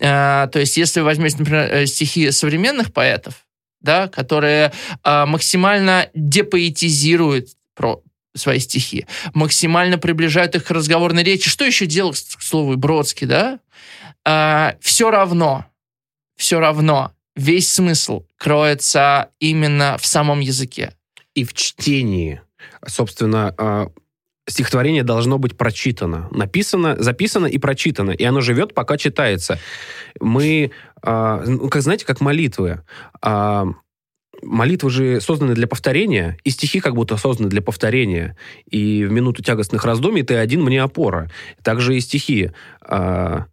Э, 0.00 0.46
То 0.52 0.60
есть, 0.60 0.76
если 0.76 1.00
вы 1.00 1.06
возьмете, 1.06 1.38
например, 1.38 1.68
э, 1.72 1.86
стихи 1.86 2.30
современных 2.30 2.92
поэтов, 2.92 3.34
да, 3.82 4.08
которые 4.08 4.72
э, 5.04 5.24
максимально 5.26 6.08
депоэтизируют 6.14 7.48
про 7.74 8.02
свои 8.34 8.58
стихи, 8.58 9.06
максимально 9.34 9.98
приближают 9.98 10.54
их 10.54 10.64
к 10.64 10.70
разговорной 10.70 11.22
речи. 11.22 11.50
Что 11.50 11.64
еще 11.64 11.86
делал, 11.86 12.12
к 12.12 12.42
слову, 12.42 12.76
Бродский, 12.76 13.26
да? 13.26 13.58
все 14.80 15.10
равно, 15.10 15.66
все 16.36 16.60
равно 16.60 17.12
весь 17.34 17.72
смысл 17.72 18.24
кроется 18.36 19.30
именно 19.40 19.96
в 19.98 20.06
самом 20.06 20.40
языке. 20.40 20.94
И 21.34 21.44
в 21.44 21.54
чтении, 21.54 22.40
собственно, 22.86 23.54
э, 23.56 23.86
стихотворение 24.48 25.04
должно 25.04 25.38
быть 25.38 25.56
прочитано. 25.56 26.28
Написано, 26.30 26.96
записано 26.98 27.46
и 27.46 27.58
прочитано. 27.58 28.10
И 28.10 28.24
оно 28.24 28.40
живет, 28.40 28.74
пока 28.74 28.96
читается. 28.96 29.58
Мы, 30.20 30.72
э, 31.02 31.44
ну, 31.46 31.68
как 31.68 31.82
знаете, 31.82 32.04
как 32.04 32.20
молитвы. 32.20 32.82
Э, 33.24 33.64
молитвы 34.42 34.90
же 34.90 35.20
созданы 35.20 35.54
для 35.54 35.66
повторения, 35.66 36.36
и 36.44 36.50
стихи 36.50 36.80
как 36.80 36.94
будто 36.94 37.16
созданы 37.16 37.48
для 37.48 37.62
повторения. 37.62 38.36
И 38.66 39.04
в 39.04 39.12
минуту 39.12 39.42
тягостных 39.42 39.84
раздумий 39.84 40.22
ты 40.22 40.34
один 40.34 40.62
мне 40.62 40.82
опора. 40.82 41.30
Также 41.62 41.96
и 41.96 42.00
стихи, 42.00 42.50
а, 42.84 43.46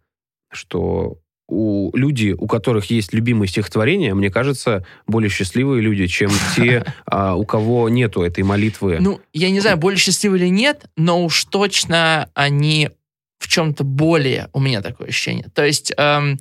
что 0.50 1.18
у 1.50 1.94
люди, 1.96 2.34
у 2.36 2.46
которых 2.46 2.90
есть 2.90 3.12
любимые 3.12 3.48
стихотворения, 3.48 4.14
мне 4.14 4.30
кажется, 4.30 4.86
более 5.06 5.30
счастливые 5.30 5.82
люди, 5.82 6.06
чем 6.06 6.30
те, 6.56 6.84
а, 7.04 7.34
у 7.34 7.44
кого 7.44 7.88
нету 7.88 8.22
этой 8.22 8.44
молитвы. 8.44 8.98
Ну, 9.00 9.20
я 9.32 9.50
не 9.50 9.60
знаю, 9.60 9.76
более 9.76 9.98
счастливы 9.98 10.38
или 10.38 10.48
нет, 10.48 10.86
но 10.96 11.24
уж 11.24 11.44
точно 11.44 12.30
они 12.34 12.90
в 13.38 13.48
чем-то 13.48 13.84
более, 13.84 14.48
у 14.52 14.60
меня 14.60 14.82
такое 14.82 15.08
ощущение. 15.08 15.46
То 15.54 15.64
есть... 15.64 15.92
эм, 15.96 16.38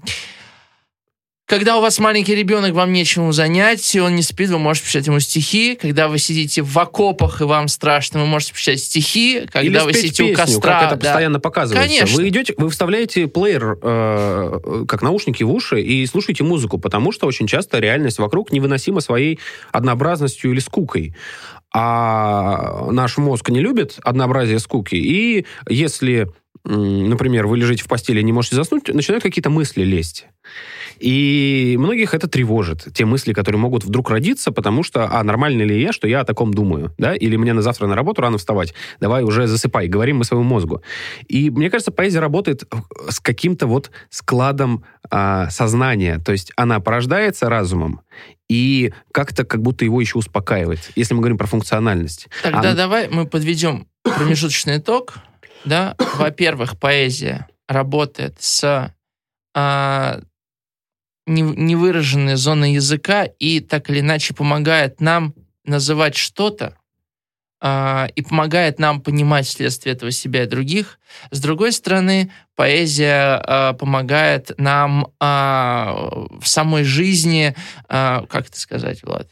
когда 1.50 1.80
у 1.80 1.82
вас 1.82 1.98
маленький 1.98 2.36
ребенок, 2.36 2.74
вам 2.74 2.94
нечему 2.94 3.32
занять, 3.32 3.96
и 3.96 4.00
он 4.00 4.16
не 4.16 4.22
спит, 4.22 4.50
вы 4.50 4.60
можете 4.60 4.86
писать 4.86 5.08
ему 5.08 5.20
стихи. 5.20 5.76
Когда 5.82 6.08
вы 6.08 6.20
сидите 6.20 6.62
в 6.62 6.78
окопах, 6.78 7.42
и 7.42 7.44
вам 7.44 7.68
страшно, 7.68 8.20
вы 8.20 8.28
можете 8.28 8.54
писать 8.54 8.80
стихи. 8.80 9.48
Когда 9.52 9.62
Или 9.62 9.80
вы 9.80 9.94
сидите 9.94 10.24
у 10.24 10.28
песню, 10.28 10.46
костра. 10.46 10.74
как 10.74 10.92
это 10.92 11.02
да. 11.02 11.10
постоянно 11.10 11.40
показывается. 11.40 11.90
Конечно. 11.90 12.16
Вы 12.16 12.30
идете, 12.30 12.54
вы 12.56 12.70
вставляете 12.70 13.28
плеер, 13.28 13.80
э, 13.82 14.86
как 14.88 15.02
наушники 15.02 15.42
в 15.42 15.52
уши, 15.52 15.82
и 15.82 16.06
слушаете 16.06 16.44
музыку, 16.44 16.78
потому 16.78 17.12
что 17.12 17.26
очень 17.26 17.48
часто 17.48 17.80
реальность 17.80 18.20
вокруг 18.20 18.52
невыносима 18.52 19.02
своей 19.02 19.40
однообразностью 19.72 20.52
или 20.52 20.60
скукой. 20.60 21.16
А 21.74 22.92
наш 22.92 23.18
мозг 23.18 23.50
не 23.50 23.60
любит 23.60 23.98
однообразие 24.04 24.60
скуки, 24.60 24.96
и 24.96 25.48
если, 25.68 26.28
например, 26.64 27.48
вы 27.48 27.58
лежите 27.58 27.84
в 27.84 27.88
постели 27.88 28.20
и 28.20 28.24
не 28.24 28.34
можете 28.34 28.56
заснуть, 28.56 28.88
начинают 28.90 29.24
какие-то 29.24 29.50
мысли 29.50 29.82
лезть. 29.82 30.28
И 31.00 31.76
многих 31.80 32.14
это 32.14 32.28
тревожит, 32.28 32.88
те 32.94 33.06
мысли, 33.06 33.34
которые 33.34 33.60
могут 33.60 33.84
вдруг 33.84 34.10
родиться, 34.10 34.52
потому 34.52 34.84
что, 34.84 35.08
а, 35.10 35.24
нормально 35.24 35.64
ли 35.64 35.82
я, 35.82 35.94
что 35.94 36.08
я 36.08 36.22
о 36.22 36.26
таком 36.26 36.54
думаю, 36.54 36.94
да, 36.98 37.16
или 37.16 37.36
мне 37.36 37.54
на 37.54 37.62
завтра 37.62 37.88
на 37.88 37.96
работу 37.96 38.22
рано 38.22 38.38
вставать, 38.38 38.74
давай 39.00 39.24
уже 39.24 39.48
засыпай, 39.48 39.88
говорим 39.88 40.18
мы 40.18 40.24
своему 40.26 40.44
мозгу. 40.44 40.82
И 41.28 41.50
мне 41.50 41.70
кажется, 41.70 41.92
поэзия 41.92 42.20
работает 42.20 42.64
с 43.10 43.20
каким-то 43.20 43.68
вот 43.68 43.92
складом 44.10 44.84
а, 45.10 45.50
сознания, 45.50 46.20
то 46.20 46.32
есть 46.32 46.52
она 46.56 46.80
порождается 46.80 47.50
разумом, 47.50 48.02
и 48.50 48.94
как-то 49.14 49.46
как 49.46 49.62
будто 49.62 49.86
его 49.86 50.02
еще 50.02 50.18
успокаивает, 50.18 50.92
если 50.96 51.14
мы 51.14 51.22
говорим 51.22 51.38
про 51.38 51.48
функциональность. 51.48 52.28
Тогда 52.44 52.72
А- 52.72 52.76
давай 52.76 53.08
мы 53.10 53.26
подведем 53.26 53.88
промежуточный 54.04 54.78
итог. 54.78 55.16
Да? 55.66 55.96
Во-первых, 56.16 56.80
поэзия 56.80 57.48
работает 57.68 58.36
с 58.40 58.94
а, 59.56 60.22
не- 61.30 61.42
невыраженной 61.42 62.36
зоной 62.36 62.74
языка 62.74 63.24
и 63.24 63.60
так 63.60 63.90
или 63.90 64.00
иначе 64.02 64.34
помогает 64.34 65.00
нам 65.00 65.34
называть 65.64 66.16
что-то 66.16 66.76
а, 67.62 68.08
и 68.16 68.22
помогает 68.22 68.80
нам 68.80 69.02
понимать 69.02 69.46
вследствие 69.46 69.94
этого 69.94 70.12
себя 70.12 70.44
и 70.44 70.48
других. 70.48 71.00
С 71.32 71.40
другой 71.40 71.72
стороны, 71.72 72.32
поэзия 72.56 73.42
а, 73.44 73.74
помогает 73.74 74.52
нам 74.58 75.08
а, 75.20 75.94
в 76.40 76.48
самой 76.48 76.84
жизни, 76.84 77.56
а, 77.88 78.26
как 78.28 78.48
это 78.48 78.60
сказать, 78.60 79.04
Влад? 79.04 79.30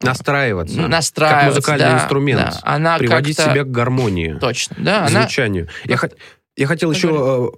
Настраиваться. 0.00 0.80
настраиваться. 0.82 1.44
как 1.44 1.54
музыкальный 1.54 1.86
да, 1.86 2.02
инструмент. 2.02 2.40
да. 2.40 2.60
Она 2.62 2.98
приводить 2.98 3.38
себя 3.38 3.64
к 3.64 3.70
гармонии. 3.70 4.36
Точно, 4.40 4.76
да. 4.78 5.06
к 5.06 5.10
Она... 5.10 5.22
звучанию. 5.22 5.68
Я, 5.84 5.98
я 6.56 6.66
хотел 6.66 6.90
еще 6.90 7.50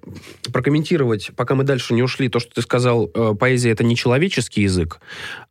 э, 0.45 0.51
прокомментировать, 0.51 1.31
пока 1.37 1.55
мы 1.55 1.65
дальше 1.65 1.95
не 1.95 2.03
ушли, 2.03 2.29
то, 2.29 2.39
что 2.39 2.55
ты 2.55 2.63
сказал, 2.63 3.11
э, 3.13 3.35
поэзия 3.39 3.71
это 3.71 3.85
не 3.85 3.97
человеческий 3.97 4.63
язык. 4.63 5.01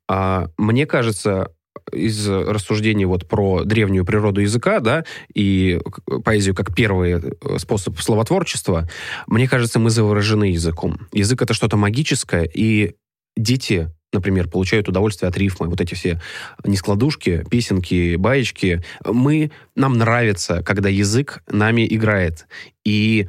А, 0.08 0.50
мне 0.58 0.86
кажется, 0.86 1.52
из 1.92 2.28
рассуждений 2.28 3.06
вот 3.06 3.28
про 3.28 3.64
древнюю 3.64 4.06
природу 4.06 4.42
языка, 4.42 4.80
да, 4.80 5.06
и 5.34 5.80
поэзию 6.24 6.56
как 6.56 6.74
первый 6.76 7.14
э, 7.14 7.60
способ 7.60 8.00
словотворчества, 8.00 8.90
мне 9.28 9.48
кажется, 9.48 9.80
мы 9.80 9.90
заворожены 9.90 10.46
языком. 10.46 11.08
Язык 11.12 11.42
это 11.42 11.54
что-то 11.54 11.78
магическое, 11.78 12.50
и 12.52 12.96
дети 13.38 13.92
например, 14.14 14.48
получают 14.48 14.88
удовольствие 14.88 15.30
от 15.30 15.38
рифмы. 15.38 15.68
Вот 15.68 15.82
эти 15.82 15.94
все 15.94 16.22
нескладушки, 16.64 17.44
песенки, 17.50 18.16
баечки. 18.16 18.84
Мы, 19.06 19.52
нам 19.76 19.98
нравится, 19.98 20.64
когда 20.64 20.90
язык 20.90 21.44
нами 21.48 21.86
играет. 21.90 22.48
И 22.86 23.28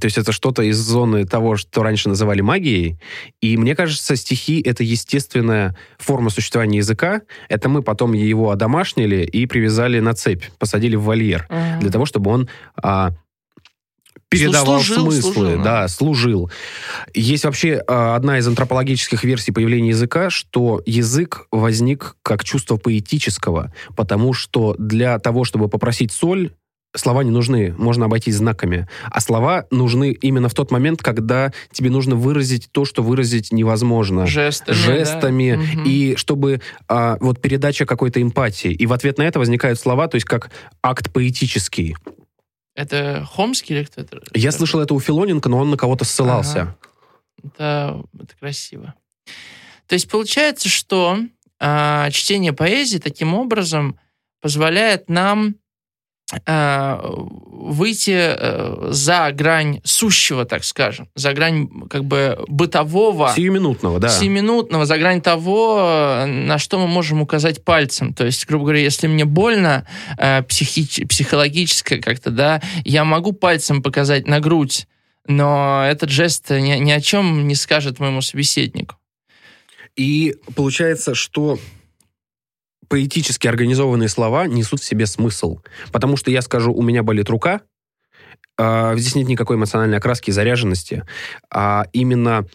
то 0.00 0.06
есть 0.06 0.18
это 0.18 0.32
что-то 0.32 0.62
из 0.62 0.78
зоны 0.78 1.26
того, 1.26 1.56
что 1.56 1.82
раньше 1.82 2.08
называли 2.08 2.40
магией. 2.40 2.98
И 3.40 3.56
мне 3.56 3.76
кажется, 3.76 4.16
стихи— 4.16 4.60
это 4.64 4.82
естественная 4.82 5.76
форма 5.98 6.30
существования 6.30 6.78
языка. 6.78 7.22
Это 7.48 7.68
мы 7.68 7.82
потом 7.82 8.12
его 8.12 8.50
одомашнили 8.50 9.24
и 9.24 9.46
привязали 9.46 10.00
на 10.00 10.14
цепь, 10.14 10.44
посадили 10.58 10.96
в 10.96 11.02
вольер. 11.02 11.46
Мгм. 11.50 11.80
Для 11.80 11.90
того, 11.90 12.06
чтобы 12.06 12.30
он 12.30 12.48
а, 12.82 13.12
передавал 14.38 14.80
Служил, 14.80 15.10
смыслы, 15.10 15.32
служил, 15.32 15.56
да. 15.58 15.62
да, 15.62 15.88
служил. 15.88 16.50
Есть 17.14 17.44
вообще 17.44 17.82
а, 17.86 18.16
одна 18.16 18.38
из 18.38 18.46
антропологических 18.46 19.24
версий 19.24 19.52
появления 19.52 19.90
языка, 19.90 20.30
что 20.30 20.82
язык 20.86 21.46
возник 21.50 22.16
как 22.22 22.44
чувство 22.44 22.76
поэтического, 22.76 23.72
потому 23.96 24.32
что 24.32 24.74
для 24.78 25.18
того, 25.18 25.44
чтобы 25.44 25.68
попросить 25.68 26.12
соль, 26.12 26.50
слова 26.96 27.24
не 27.24 27.30
нужны, 27.30 27.74
можно 27.76 28.06
обойтись 28.06 28.36
знаками. 28.36 28.88
А 29.10 29.20
слова 29.20 29.66
нужны 29.70 30.12
именно 30.12 30.48
в 30.48 30.54
тот 30.54 30.70
момент, 30.70 31.02
когда 31.02 31.52
тебе 31.72 31.90
нужно 31.90 32.14
выразить 32.14 32.68
то, 32.72 32.84
что 32.84 33.02
выразить 33.02 33.52
невозможно 33.52 34.26
Жестами. 34.26 34.74
жестами, 34.74 35.60
да. 35.74 35.82
И 35.84 36.16
чтобы 36.16 36.60
а, 36.88 37.16
вот 37.20 37.40
передача 37.40 37.86
какой-то 37.86 38.22
эмпатии. 38.22 38.70
И 38.70 38.86
в 38.86 38.92
ответ 38.92 39.18
на 39.18 39.22
это 39.22 39.38
возникают 39.38 39.78
слова, 39.78 40.08
то 40.08 40.16
есть 40.16 40.26
как 40.26 40.50
акт 40.82 41.12
поэтический. 41.12 41.96
Это 42.74 43.26
Хомский 43.30 43.76
или 43.76 43.84
кто 43.84 44.00
это? 44.00 44.20
Я 44.34 44.52
слышал 44.52 44.80
это 44.80 44.94
у 44.94 45.00
Филоненко, 45.00 45.48
но 45.48 45.58
он 45.58 45.70
на 45.70 45.76
кого-то 45.76 46.04
ссылался. 46.04 46.62
Ага. 46.62 46.78
Это, 47.44 48.04
это 48.20 48.36
красиво. 48.38 48.94
То 49.86 49.94
есть 49.94 50.10
получается, 50.10 50.68
что 50.68 51.18
а, 51.60 52.10
чтение 52.10 52.52
поэзии 52.52 52.98
таким 52.98 53.34
образом 53.34 53.98
позволяет 54.40 55.08
нам 55.08 55.56
выйти 56.46 58.14
э, 58.16 58.88
за 58.90 59.30
грань 59.32 59.80
сущего, 59.84 60.44
так 60.44 60.64
скажем, 60.64 61.08
за 61.14 61.32
грань 61.32 61.68
как 61.88 62.04
бы 62.04 62.44
бытового, 62.48 63.32
Сиюминутного, 63.34 63.98
да. 63.98 64.08
сиюминутного, 64.08 64.86
за 64.86 64.98
грань 64.98 65.20
того, 65.20 66.24
на 66.26 66.58
что 66.58 66.78
мы 66.78 66.86
можем 66.86 67.22
указать 67.22 67.64
пальцем. 67.64 68.12
То 68.12 68.26
есть, 68.26 68.46
грубо 68.46 68.64
говоря, 68.64 68.80
если 68.80 69.06
мне 69.06 69.24
больно 69.24 69.86
э, 70.18 70.42
психи- 70.42 71.06
психологически 71.06 71.96
как-то, 71.96 72.30
да, 72.30 72.60
я 72.84 73.04
могу 73.04 73.32
пальцем 73.32 73.82
показать 73.82 74.26
на 74.26 74.40
грудь, 74.40 74.86
но 75.26 75.84
этот 75.88 76.10
жест 76.10 76.50
ни, 76.50 76.76
ни 76.78 76.90
о 76.90 77.00
чем 77.00 77.48
не 77.48 77.54
скажет 77.54 77.98
моему 77.98 78.20
собеседнику. 78.20 78.96
И 79.96 80.34
получается, 80.54 81.14
что 81.14 81.58
поэтически 82.94 83.48
организованные 83.48 84.08
слова 84.08 84.46
несут 84.46 84.80
в 84.80 84.84
себе 84.84 85.06
смысл. 85.06 85.58
Потому 85.90 86.16
что 86.16 86.30
я 86.30 86.42
скажу, 86.42 86.72
у 86.72 86.80
меня 86.80 87.02
болит 87.02 87.28
рука, 87.28 87.62
а, 88.56 88.94
здесь 88.94 89.16
нет 89.16 89.26
никакой 89.26 89.56
эмоциональной 89.56 89.98
окраски 89.98 90.30
и 90.30 90.32
заряженности, 90.32 91.02
а 91.52 91.86
именно 91.92 92.46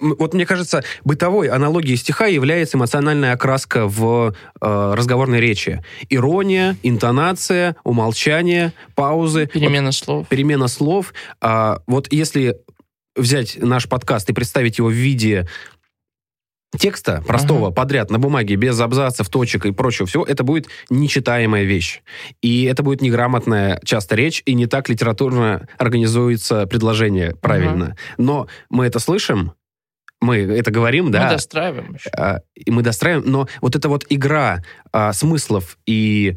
вот 0.00 0.32
мне 0.32 0.46
кажется, 0.46 0.82
бытовой 1.04 1.48
аналогией 1.48 1.98
стиха 1.98 2.24
является 2.24 2.78
эмоциональная 2.78 3.32
окраска 3.32 3.86
в 3.86 4.32
э, 4.60 4.92
разговорной 4.94 5.40
речи. 5.40 5.84
Ирония, 6.08 6.76
интонация, 6.84 7.76
умолчание, 7.82 8.72
паузы. 8.94 9.48
Перемена 9.48 9.90
слов. 9.90 10.28
перемена 10.28 10.68
слов. 10.68 11.12
А, 11.40 11.80
вот 11.88 12.10
если 12.12 12.56
взять 13.16 13.58
наш 13.60 13.88
подкаст 13.88 14.30
и 14.30 14.32
представить 14.32 14.78
его 14.78 14.88
в 14.88 14.92
виде 14.92 15.48
текста 16.76 17.22
простого, 17.26 17.70
подряд, 17.70 18.10
на 18.10 18.18
бумаге, 18.18 18.56
без 18.56 18.78
абзацев, 18.80 19.28
точек 19.28 19.66
и 19.66 19.72
прочего 19.72 20.06
всего, 20.06 20.24
это 20.24 20.44
будет 20.44 20.66
нечитаемая 20.90 21.64
вещь. 21.64 22.02
И 22.42 22.64
это 22.64 22.82
будет 22.82 23.00
неграмотная 23.00 23.80
часто 23.84 24.14
речь, 24.16 24.42
и 24.44 24.54
не 24.54 24.66
так 24.66 24.88
литературно 24.88 25.66
организуется 25.78 26.66
предложение 26.66 27.34
правильно. 27.36 27.96
Но 28.18 28.48
мы 28.68 28.86
это 28.86 28.98
слышим, 28.98 29.52
мы 30.20 30.38
это 30.38 30.70
говорим, 30.70 31.10
да, 31.10 31.24
Мы 31.24 31.30
достраиваем 31.30 31.94
еще. 31.94 32.10
а, 32.10 32.40
и 32.54 32.70
мы 32.70 32.82
достраиваем, 32.82 33.30
но 33.30 33.46
вот 33.60 33.76
эта 33.76 33.88
вот 33.88 34.04
игра 34.08 34.64
а, 34.92 35.12
смыслов 35.12 35.78
и 35.86 36.36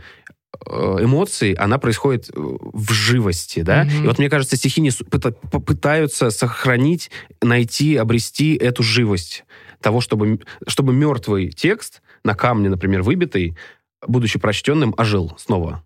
эмоций, 0.69 1.53
она 1.53 1.77
происходит 1.77 2.29
э, 2.29 2.33
в 2.35 2.91
живости, 2.91 3.61
да? 3.61 3.85
Мгм. 3.85 4.03
И 4.03 4.07
вот 4.07 4.19
мне 4.19 4.29
кажется, 4.29 4.55
стихи 4.55 4.81
пыта- 4.81 5.35
попытаются 5.49 6.29
сохранить, 6.29 7.09
найти, 7.41 7.95
обрести 7.95 8.55
эту 8.55 8.83
живость 8.83 9.45
того, 9.81 10.01
чтобы, 10.01 10.41
чтобы 10.67 10.93
мертвый 10.93 11.49
текст 11.49 12.01
на 12.23 12.35
камне, 12.35 12.69
например, 12.69 13.01
выбитый, 13.01 13.57
будучи 14.05 14.39
прочтенным, 14.39 14.93
ожил 14.97 15.33
снова. 15.37 15.83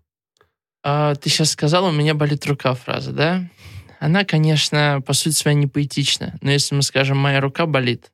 А, 0.82 1.14
ты 1.14 1.30
сейчас 1.30 1.50
сказал, 1.50 1.86
у 1.86 1.92
меня 1.92 2.14
болит 2.14 2.46
рука 2.46 2.74
фраза, 2.74 3.12
да? 3.12 3.48
Она, 3.98 4.24
конечно, 4.24 5.02
по 5.06 5.14
сути 5.14 5.34
своей 5.34 5.56
не 5.56 5.66
поэтична. 5.66 6.34
Но 6.42 6.50
если 6.50 6.74
мы 6.74 6.82
скажем, 6.82 7.16
моя 7.18 7.40
рука 7.40 7.66
болит, 7.66 8.12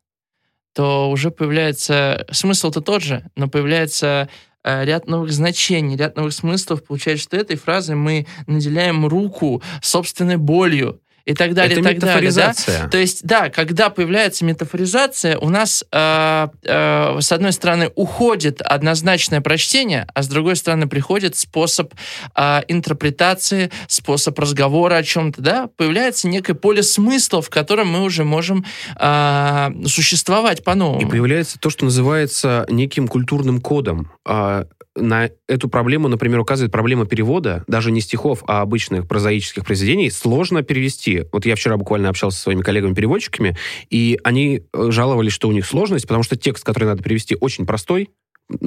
то 0.74 1.10
уже 1.10 1.30
появляется... 1.30 2.26
Смысл-то 2.30 2.80
тот 2.80 3.02
же, 3.02 3.24
но 3.36 3.48
появляется 3.48 4.28
э, 4.28 4.32
ряд 4.64 5.06
новых 5.06 5.32
значений, 5.32 5.96
ряд 5.96 6.16
новых 6.16 6.32
смыслов. 6.32 6.84
Получается, 6.84 7.24
что 7.24 7.36
этой 7.36 7.56
фразой 7.56 7.96
мы 7.96 8.26
наделяем 8.46 9.06
руку 9.06 9.62
собственной 9.82 10.36
болью 10.36 11.01
и 11.24 11.34
так 11.34 11.54
далее, 11.54 11.78
Это 11.78 11.80
и 11.80 11.92
так 11.94 11.98
далее. 12.00 12.32
Да? 12.32 12.52
То 12.90 12.98
есть, 12.98 13.24
да, 13.24 13.48
когда 13.48 13.90
появляется 13.90 14.44
метафоризация, 14.44 15.38
у 15.38 15.48
нас, 15.48 15.84
э, 15.92 16.48
э, 16.64 17.20
с 17.20 17.32
одной 17.32 17.52
стороны, 17.52 17.90
уходит 17.94 18.60
однозначное 18.60 19.40
прочтение, 19.40 20.06
а 20.14 20.22
с 20.22 20.28
другой 20.28 20.56
стороны, 20.56 20.88
приходит 20.88 21.36
способ 21.36 21.94
э, 22.36 22.60
интерпретации, 22.68 23.70
способ 23.86 24.38
разговора 24.38 24.96
о 24.96 25.02
чем-то, 25.02 25.40
да, 25.40 25.68
появляется 25.76 26.28
некое 26.28 26.54
поле 26.54 26.82
смысла, 26.82 27.42
в 27.42 27.50
котором 27.50 27.88
мы 27.88 28.02
уже 28.02 28.24
можем 28.24 28.64
э, 28.98 29.70
существовать 29.86 30.64
по-новому. 30.64 31.06
И 31.06 31.10
появляется 31.10 31.58
то, 31.58 31.70
что 31.70 31.84
называется 31.84 32.66
неким 32.68 33.08
культурным 33.08 33.60
кодом. 33.60 34.10
А, 34.26 34.66
на 34.94 35.30
эту 35.48 35.68
проблему, 35.68 36.08
например, 36.08 36.40
указывает 36.40 36.72
проблема 36.72 37.06
перевода, 37.06 37.64
даже 37.66 37.90
не 37.90 38.00
стихов, 38.00 38.44
а 38.46 38.60
обычных 38.60 39.08
прозаических 39.08 39.64
произведений, 39.64 40.10
сложно 40.10 40.62
перевести. 40.62 41.11
Вот 41.32 41.46
я 41.46 41.56
вчера 41.56 41.76
буквально 41.76 42.08
общался 42.08 42.36
со 42.36 42.44
своими 42.44 42.62
коллегами-переводчиками, 42.62 43.56
и 43.90 44.18
они 44.24 44.62
э, 44.72 44.90
жаловались, 44.90 45.32
что 45.32 45.48
у 45.48 45.52
них 45.52 45.66
сложность, 45.66 46.06
потому 46.06 46.22
что 46.22 46.36
текст, 46.36 46.64
который 46.64 46.84
надо 46.84 47.02
перевести, 47.02 47.36
очень 47.40 47.66
простой, 47.66 48.10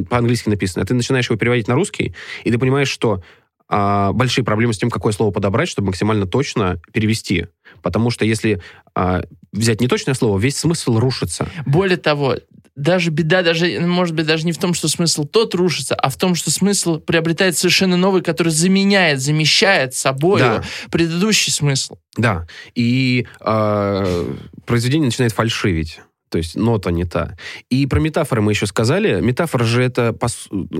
по-английски 0.09 0.49
написано, 0.49 0.83
а 0.83 0.85
ты 0.85 0.93
начинаешь 0.93 1.29
его 1.29 1.37
переводить 1.37 1.67
на 1.67 1.75
русский, 1.75 2.15
и 2.43 2.51
ты 2.51 2.57
понимаешь, 2.57 2.89
что 2.89 3.21
а, 3.67 4.11
большие 4.13 4.45
проблемы 4.45 4.73
с 4.73 4.77
тем, 4.77 4.89
какое 4.89 5.11
слово 5.11 5.31
подобрать, 5.31 5.69
чтобы 5.69 5.87
максимально 5.87 6.27
точно 6.27 6.79
перевести. 6.93 7.47
Потому 7.81 8.11
что 8.11 8.25
если 8.25 8.61
а, 8.95 9.23
взять 9.51 9.81
неточное 9.81 10.13
слово, 10.13 10.39
весь 10.39 10.57
смысл 10.57 10.97
рушится. 10.97 11.47
Более 11.65 11.97
того, 11.97 12.37
даже 12.75 13.09
беда, 13.09 13.41
даже, 13.41 13.79
может 13.79 14.15
быть, 14.15 14.25
даже 14.25 14.45
не 14.45 14.51
в 14.51 14.57
том, 14.57 14.73
что 14.73 14.87
смысл 14.89 15.23
тот 15.25 15.55
рушится, 15.55 15.95
а 15.95 16.09
в 16.09 16.17
том, 16.17 16.35
что 16.35 16.51
смысл 16.51 16.99
приобретает 16.99 17.57
совершенно 17.57 17.95
новый, 17.95 18.21
который 18.21 18.49
заменяет, 18.49 19.21
замещает 19.21 19.93
собой 19.95 20.41
Да. 20.41 20.63
предыдущий 20.91 21.51
смысл. 21.53 21.97
Да, 22.17 22.47
и 22.73 23.27
э, 23.39 24.33
произведение 24.65 25.05
начинает 25.05 25.31
фальшивить. 25.33 25.99
То 26.35 26.39
есть 26.39 26.57
нота 26.57 26.91
не 26.91 27.05
та. 27.05 27.37
И 27.69 27.87
про 27.87 28.01
метафоры 28.01 28.41
мы 28.41 28.51
еще 28.51 28.65
сказали. 28.65 29.21
Метафора 29.21 29.63
же 29.63 29.81
это 29.81 30.11
по 30.11 30.27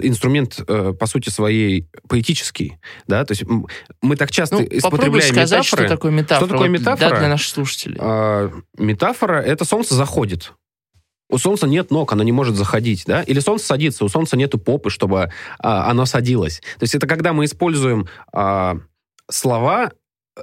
инструмент 0.02 0.60
э, 0.68 0.92
по 0.92 1.06
сути 1.06 1.30
своей 1.30 1.88
поэтический, 2.10 2.78
да. 3.08 3.24
То 3.24 3.32
есть 3.32 3.46
мы 4.02 4.18
так 4.18 4.32
часто 4.32 4.58
Ну, 4.58 4.64
попробуй 4.66 4.90
употребляем 4.90 5.32
сказать, 5.34 5.60
метафоры. 5.60 5.88
что 5.88 5.96
такое 5.96 6.12
метафора. 6.12 6.46
Что 6.46 6.54
такое 6.56 6.68
метафора? 6.68 7.10
Да, 7.10 7.20
для 7.20 7.30
наших 7.30 7.48
слушателей. 7.48 7.96
А, 8.02 8.52
метафора 8.78 9.42
это 9.42 9.64
солнце 9.64 9.96
заходит. 9.96 10.52
У 11.30 11.38
солнца 11.38 11.68
нет 11.68 11.90
ног, 11.90 12.12
оно 12.12 12.24
не 12.24 12.34
может 12.34 12.56
заходить, 12.58 13.06
да? 13.08 13.24
Или 13.24 13.40
солнце 13.40 13.66
садится, 13.68 14.04
у 14.04 14.10
солнца 14.10 14.36
нету 14.36 14.58
попы, 14.58 14.90
чтобы 14.90 15.32
а, 15.60 15.90
оно 15.90 16.06
садилось. 16.06 16.60
То 16.80 16.84
есть 16.84 16.96
это 16.96 17.08
когда 17.08 17.32
мы 17.32 17.46
используем 17.46 18.10
а, 18.34 18.76
слова 19.32 19.94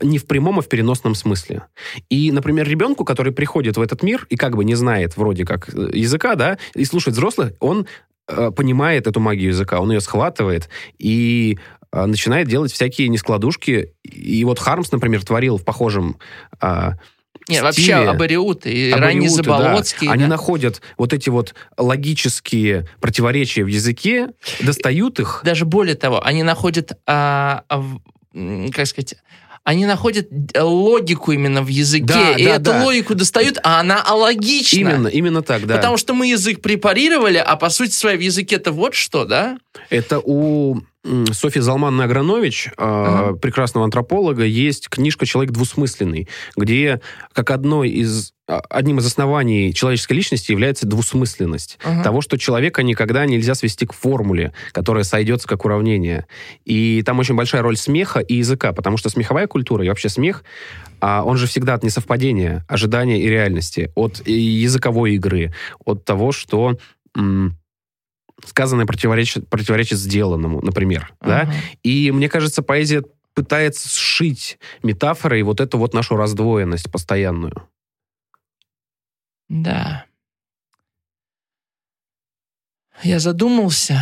не 0.01 0.19
в 0.19 0.27
прямом, 0.27 0.59
а 0.59 0.63
в 0.63 0.69
переносном 0.69 1.15
смысле. 1.15 1.65
И, 2.09 2.33
например, 2.33 2.69
ребенку, 2.69 3.05
который 3.05 3.33
приходит 3.33 3.77
в 3.77 3.81
этот 3.83 4.03
мир 4.03 4.27
и 4.31 4.37
как 4.37 4.57
бы 4.57 4.65
не 4.65 4.75
знает 4.75 5.17
вроде 5.17 5.45
как 5.45 5.69
э, 5.69 5.91
языка, 5.93 6.35
да, 6.35 6.59
и 6.75 6.85
слушает 6.85 7.15
взрослых, 7.15 7.53
он 7.61 7.87
э, 8.29 8.51
понимает 8.57 9.07
эту 9.07 9.21
магию 9.21 9.49
языка, 9.49 9.81
он 9.81 9.93
ее 9.93 10.01
схватывает 10.01 10.71
и 10.99 11.59
э, 11.93 12.07
начинает 12.07 12.49
делать 12.49 12.73
всякие 12.73 13.09
нескладушки. 13.09 13.93
И 14.03 14.45
вот 14.45 14.59
Хармс, 14.59 14.93
например, 14.93 15.25
творил 15.25 15.59
в 15.59 15.65
похожем 15.65 16.17
а, 16.59 16.93
Не, 17.49 17.57
стиле. 17.57 17.63
вообще 17.63 17.95
Абориуты 17.95 18.73
и 18.73 18.91
Абориуты, 18.91 19.29
Заболоцкий. 19.29 20.07
да. 20.07 20.13
Они 20.15 20.23
да. 20.23 20.31
находят 20.31 20.81
вот 20.97 21.13
эти 21.13 21.29
вот 21.29 21.55
логические 21.77 22.89
противоречия 23.01 23.63
в 23.63 23.69
языке, 23.69 24.29
достают 24.61 25.21
их. 25.21 25.43
Даже 25.45 25.67
более 25.67 25.97
того, 25.97 26.25
они 26.25 26.43
находят, 26.43 26.99
а, 27.07 27.65
а, 27.69 27.85
как 28.75 28.87
сказать, 28.87 29.17
они 29.65 29.87
находят 29.87 30.29
логику 30.59 31.33
именно 31.33 31.63
в 31.63 31.69
языке, 31.69 32.05
Да, 32.07 32.33
и 32.33 32.45
да, 32.45 32.51
эту 32.57 32.65
да. 32.65 32.85
логику 32.85 33.15
достают, 33.15 33.59
а 33.63 33.81
она 33.81 34.03
алогична. 34.03 34.79
Именно, 34.79 35.09
именно 35.09 35.43
так, 35.43 35.67
да. 35.67 35.77
Потому 35.77 35.97
что 35.97 36.15
мы 36.15 36.27
язык 36.27 36.61
препарировали, 36.61 37.37
а 37.39 37.57
по 37.57 37.71
сути 37.71 37.93
своей 37.93 38.17
в 38.19 38.21
языке 38.21 38.57
это 38.57 38.73
вот 38.73 38.95
что, 38.95 39.25
да? 39.25 39.59
Это 39.89 40.21
у 40.23 40.81
Софьи 41.33 41.61
Залманны 41.61 42.03
Агранович, 42.03 42.69
э, 42.69 42.71
Ага. 42.77 43.37
прекрасного 43.37 43.85
антрополога, 43.85 44.45
есть 44.45 44.89
книжка 44.89 45.27
«Человек 45.27 45.53
двусмысленный», 45.53 46.29
где 46.57 47.01
как 47.33 47.51
одной 47.51 47.91
из, 47.91 48.33
а, 48.42 48.42
одним 48.61 48.99
из 48.99 49.07
оснований 49.07 49.73
человеческой 49.75 50.15
личности 50.15 50.51
является 50.51 50.87
двусмысленность. 50.87 51.79
Ага. 51.85 52.03
Того, 52.03 52.21
что 52.21 52.39
человека 52.39 52.83
никогда 52.83 53.27
нельзя 53.27 53.55
свести 53.55 53.87
к 53.87 53.93
формуле, 53.93 54.53
которая 54.73 55.05
сойдется 55.05 55.49
как 55.49 55.65
уравнение. 55.65 56.27
И 56.65 57.03
там 57.05 57.19
очень 57.19 57.35
большая 57.35 57.63
роль 57.63 57.77
смеха 57.77 58.21
и 58.21 58.35
языка, 58.35 58.73
потому 58.73 58.97
что 58.97 59.09
смеховая 59.09 59.47
культура 59.47 59.85
и 59.85 59.89
вообще 59.89 60.09
смех, 60.09 60.45
а 61.01 61.25
он 61.25 61.37
же 61.37 61.47
всегда 61.47 61.75
от 61.75 61.83
несовпадения, 61.83 62.65
ожидания 62.69 63.21
и 63.21 63.29
реальности, 63.29 63.91
от 63.95 64.27
языковой 64.27 65.15
игры, 65.15 65.53
от 65.85 66.05
того, 66.05 66.33
что 66.33 66.79
сказанное 68.45 68.87
противоречит, 68.87 69.49
противоречит 69.49 69.99
сделанному, 69.99 70.61
например. 70.61 71.13
Да? 71.21 71.43
Ага. 71.43 71.53
И 71.83 72.11
мне 72.11 72.29
кажется, 72.29 72.63
поэзия 72.63 73.05
пытается 73.35 73.89
сшить 73.89 74.59
метафорой 74.83 75.43
вот 75.43 75.61
эту 75.61 75.79
вот 75.79 75.95
нашу 75.95 76.17
раздвоенность 76.17 76.91
постоянную. 76.91 77.69
Да. 79.53 80.07
Я 83.03 83.19
задумался, 83.19 84.01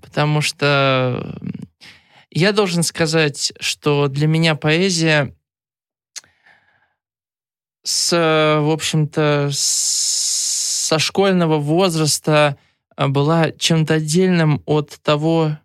потому 0.00 0.40
что 0.40 1.36
я 2.30 2.52
должен 2.52 2.84
сказать, 2.84 3.52
что 3.58 4.06
для 4.06 4.28
меня 4.28 4.54
поэзия 4.54 5.34
с, 7.82 8.12
в 8.12 8.70
общем-то, 8.70 9.48
со 9.50 10.98
школьного 11.00 11.58
возраста 11.58 12.56
э, 12.96 13.08
была 13.08 13.50
чем-то 13.50 13.94
отдельным 13.94 14.62
от 14.64 15.00
того, 15.02 15.58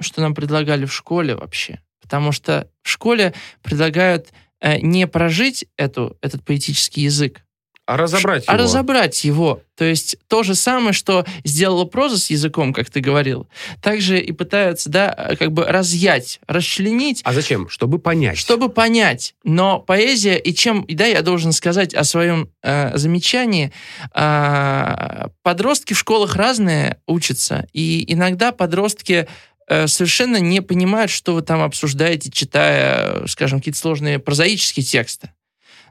что 0.00 0.22
нам 0.22 0.34
предлагали 0.34 0.86
в 0.86 0.92
школе 0.92 1.36
вообще. 1.36 1.80
Потому 2.00 2.32
что 2.32 2.68
в 2.82 2.88
школе 2.88 3.32
предлагают 3.62 4.32
э, 4.60 4.80
не 4.80 5.06
прожить 5.06 5.66
эту, 5.76 6.18
этот 6.20 6.44
поэтический 6.44 7.02
язык, 7.02 7.45
А 7.86 7.96
разобрать 7.96 8.44
а 8.48 8.54
его. 8.54 8.62
разобрать 8.62 9.24
его. 9.24 9.62
То 9.76 9.84
есть 9.84 10.16
то 10.26 10.42
же 10.42 10.56
самое, 10.56 10.92
что 10.92 11.24
сделала 11.44 11.84
проза 11.84 12.18
с 12.18 12.30
языком, 12.30 12.72
как 12.72 12.90
ты 12.90 13.00
говорил, 13.00 13.46
также 13.80 14.18
и 14.18 14.32
пытаются, 14.32 14.90
да, 14.90 15.36
как 15.38 15.52
бы 15.52 15.64
разъять, 15.64 16.40
расчленить, 16.48 17.20
А 17.24 17.32
зачем? 17.32 17.68
Чтобы 17.68 18.00
понять. 18.00 18.38
чтобы 18.38 18.70
понять. 18.70 19.36
Но 19.44 19.78
поэзия, 19.78 20.36
и 20.36 20.52
чем, 20.52 20.82
и 20.82 20.94
да, 20.94 21.06
я 21.06 21.22
должен 21.22 21.52
сказать 21.52 21.94
о 21.94 22.02
своем 22.02 22.50
э, 22.62 22.96
замечании, 22.98 23.72
а, 24.12 25.28
подростки 25.42 25.94
в 25.94 25.98
школах 25.98 26.34
разные 26.34 26.98
учатся, 27.06 27.68
и 27.72 28.04
иногда 28.12 28.50
подростки 28.50 29.28
э, 29.68 29.86
совершенно 29.86 30.38
не 30.38 30.60
понимают, 30.60 31.12
что 31.12 31.34
вы 31.34 31.42
там 31.42 31.62
обсуждаете, 31.62 32.32
читая, 32.32 33.22
э, 33.22 33.26
скажем, 33.28 33.60
какие-то 33.60 33.78
сложные 33.78 34.18
прозаические 34.18 34.84
тексты. 34.84 35.30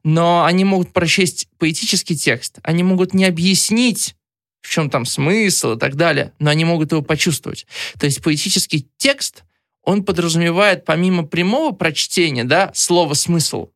Но 0.05 0.45
они 0.45 0.63
могут 0.65 0.93
прочесть 0.93 1.47
поэтический 1.57 2.15
текст, 2.15 2.59
они 2.61 2.83
могут 2.83 3.15
не 3.15 3.25
объяснить, 3.25 4.15
в 4.61 4.69
чем 4.69 4.91
там 4.91 5.03
смысл 5.03 5.73
и 5.73 5.79
так 5.79 5.95
далее, 5.95 6.31
но 6.37 6.51
они 6.51 6.63
могут 6.63 6.91
его 6.91 7.01
почувствовать. 7.01 7.65
То 7.99 8.05
есть 8.05 8.21
поэтический 8.21 8.87
текст, 8.97 9.43
он 9.81 10.05
подразумевает 10.05 10.85
помимо 10.85 11.25
прямого 11.25 11.71
прочтения, 11.71 12.43
да, 12.43 12.69
слова 12.75 13.15
смысл, 13.15 13.69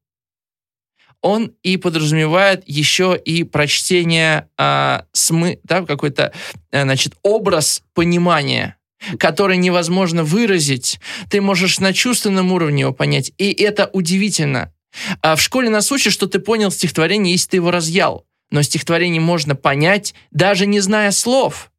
он 1.21 1.51
и 1.63 1.77
подразумевает 1.77 2.61
еще 2.67 3.19
и 3.25 3.43
прочтение 3.43 4.47
а, 4.55 5.05
смы, 5.11 5.59
да, 5.63 5.83
какой-то, 5.83 6.31
э, 6.71 6.83
значит, 6.83 7.15
образ 7.23 7.81
понимания, 7.95 8.77
который 9.17 9.57
невозможно 9.57 10.23
выразить. 10.23 10.99
Ты 11.31 11.41
можешь 11.41 11.79
на 11.79 11.91
чувственном 11.91 12.51
уровне 12.51 12.81
его 12.81 12.93
понять, 12.93 13.31
и 13.39 13.51
это 13.51 13.89
удивительно. 13.91 14.71
А 15.21 15.35
в 15.35 15.41
школе 15.41 15.69
нас 15.69 15.91
учат, 15.91 16.13
что 16.13 16.27
ты 16.27 16.39
понял 16.39 16.71
стихотворение, 16.71 17.33
если 17.33 17.49
ты 17.49 17.57
его 17.57 17.71
разъял. 17.71 18.25
Но 18.51 18.61
стихотворение 18.61 19.21
можно 19.21 19.55
понять, 19.55 20.15
даже 20.31 20.65
не 20.65 20.79
зная 20.79 21.11
слов. 21.11 21.71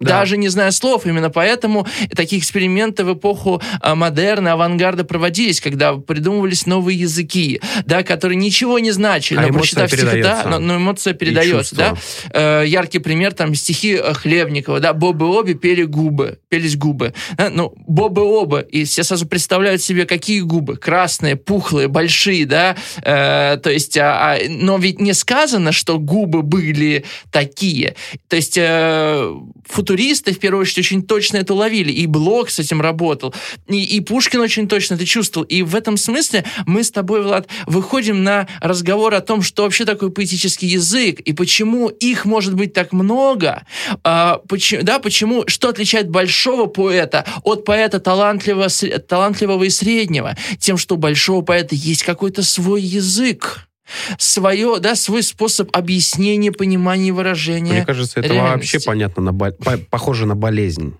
Да. 0.00 0.20
даже 0.20 0.38
не 0.38 0.48
зная 0.48 0.70
слов. 0.70 1.06
Именно 1.06 1.28
поэтому 1.28 1.86
такие 2.16 2.40
эксперименты 2.40 3.04
в 3.04 3.14
эпоху 3.14 3.60
а, 3.80 3.94
модерна, 3.94 4.54
авангарда 4.54 5.04
проводились, 5.04 5.60
когда 5.60 5.94
придумывались 5.94 6.64
новые 6.64 6.98
языки, 6.98 7.60
да, 7.84 8.02
которые 8.02 8.36
ничего 8.36 8.78
не 8.78 8.92
значили, 8.92 9.38
А 9.38 9.42
но 9.42 9.52
прочитав 9.52 9.90
стих, 9.90 10.22
да, 10.22 10.44
но, 10.46 10.58
но 10.58 10.76
эмоция 10.76 11.12
передается, 11.12 11.76
да. 11.76 11.96
Э, 12.32 12.64
яркий 12.66 12.98
пример, 12.98 13.34
там, 13.34 13.54
стихи 13.54 14.00
э, 14.02 14.14
Хлебникова, 14.14 14.80
да, 14.80 14.94
Бобы 14.94 15.26
обе 15.26 15.52
пели 15.54 15.82
губы, 15.82 16.38
пелись 16.48 16.76
губы. 16.76 17.12
Да, 17.36 17.50
ну, 17.50 17.74
Бобы 17.86 18.22
оба, 18.22 18.60
и 18.60 18.84
все 18.84 19.04
сразу 19.04 19.26
представляют 19.26 19.82
себе, 19.82 20.06
какие 20.06 20.40
губы, 20.40 20.76
красные, 20.76 21.36
пухлые, 21.36 21.88
большие, 21.88 22.46
да, 22.46 22.74
э, 23.02 23.58
то 23.62 23.70
есть, 23.70 23.98
а, 23.98 24.32
а, 24.32 24.38
но 24.48 24.78
ведь 24.78 24.98
не 24.98 25.12
сказано, 25.12 25.72
что 25.72 25.98
губы 25.98 26.42
были 26.42 27.04
такие. 27.30 27.96
То 28.28 28.36
есть, 28.36 28.56
э, 28.56 29.34
футуристы, 29.66 29.89
в 30.32 30.38
первую 30.38 30.62
очередь, 30.62 30.78
очень 30.78 31.02
точно 31.02 31.38
это 31.38 31.54
уловили, 31.54 31.92
и 31.92 32.06
Блок 32.06 32.50
с 32.50 32.58
этим 32.58 32.80
работал, 32.80 33.34
и, 33.68 33.82
и 33.82 34.00
Пушкин 34.00 34.40
очень 34.40 34.68
точно 34.68 34.94
это 34.94 35.06
чувствовал, 35.06 35.46
и 35.46 35.62
в 35.62 35.74
этом 35.74 35.96
смысле 35.96 36.44
мы 36.66 36.84
с 36.84 36.90
тобой, 36.90 37.22
Влад, 37.22 37.48
выходим 37.66 38.22
на 38.22 38.48
разговор 38.60 39.14
о 39.14 39.20
том, 39.20 39.42
что 39.42 39.64
вообще 39.64 39.84
такое 39.84 40.10
поэтический 40.10 40.66
язык, 40.66 41.20
и 41.20 41.32
почему 41.32 41.88
их 41.88 42.24
может 42.24 42.54
быть 42.54 42.72
так 42.72 42.92
много, 42.92 43.64
а, 44.04 44.40
почему, 44.48 44.82
да, 44.82 44.98
почему, 44.98 45.44
что 45.46 45.68
отличает 45.68 46.08
большого 46.08 46.66
поэта 46.66 47.24
от 47.44 47.64
поэта 47.64 48.00
талантливого, 48.00 48.68
талантливого 49.06 49.64
и 49.64 49.70
среднего? 49.70 50.36
Тем, 50.58 50.76
что 50.76 50.94
у 50.94 50.98
большого 50.98 51.42
поэта 51.42 51.74
есть 51.74 52.02
какой-то 52.02 52.42
свой 52.42 52.82
язык, 52.82 53.69
свое, 54.18 54.78
да, 54.80 54.94
свой 54.94 55.22
способ 55.22 55.74
объяснения, 55.76 56.52
понимания, 56.52 57.12
выражения. 57.12 57.72
Мне 57.72 57.86
кажется, 57.86 58.20
это 58.20 58.28
реальности. 58.32 58.74
вообще 58.76 58.86
понятно, 58.86 59.22
на 59.22 59.32
бо- 59.32 59.52
похоже 59.90 60.26
на 60.26 60.34
болезнь. 60.36 60.94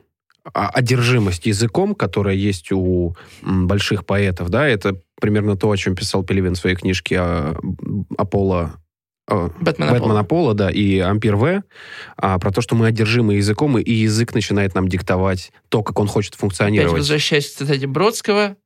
А- 0.54 0.68
Одержимость 0.70 1.46
языком, 1.46 1.94
которая 1.94 2.34
есть 2.34 2.72
у 2.72 3.14
больших 3.42 4.06
поэтов, 4.06 4.48
да, 4.48 4.66
это 4.66 5.00
примерно 5.20 5.56
то, 5.56 5.70
о 5.70 5.76
чем 5.76 5.94
писал 5.94 6.24
Пелевин 6.24 6.54
в 6.54 6.58
своей 6.58 6.76
книжке 6.76 7.20
о, 7.20 7.56
Аполло 8.16 8.72
э, 9.28 9.50
Бэтмен 9.60 9.90
Бэтмен 9.90 10.16
Аполло. 10.16 10.54
Да, 10.54 10.70
и 10.70 10.98
Ампир 10.98 11.36
В, 11.36 11.62
а, 12.16 12.38
про 12.38 12.50
то, 12.52 12.62
что 12.62 12.74
мы 12.74 12.86
одержимы 12.86 13.34
языком, 13.34 13.76
и 13.78 13.92
язык 13.92 14.34
начинает 14.34 14.74
нам 14.74 14.88
диктовать 14.88 15.52
то, 15.68 15.82
как 15.82 15.98
он 16.00 16.08
хочет 16.08 16.32
Опять 16.32 16.40
функционировать. 16.40 16.92
возвращаясь 16.98 17.50
к 17.50 17.56
цитате 17.58 17.86
Бродского, 17.86 18.56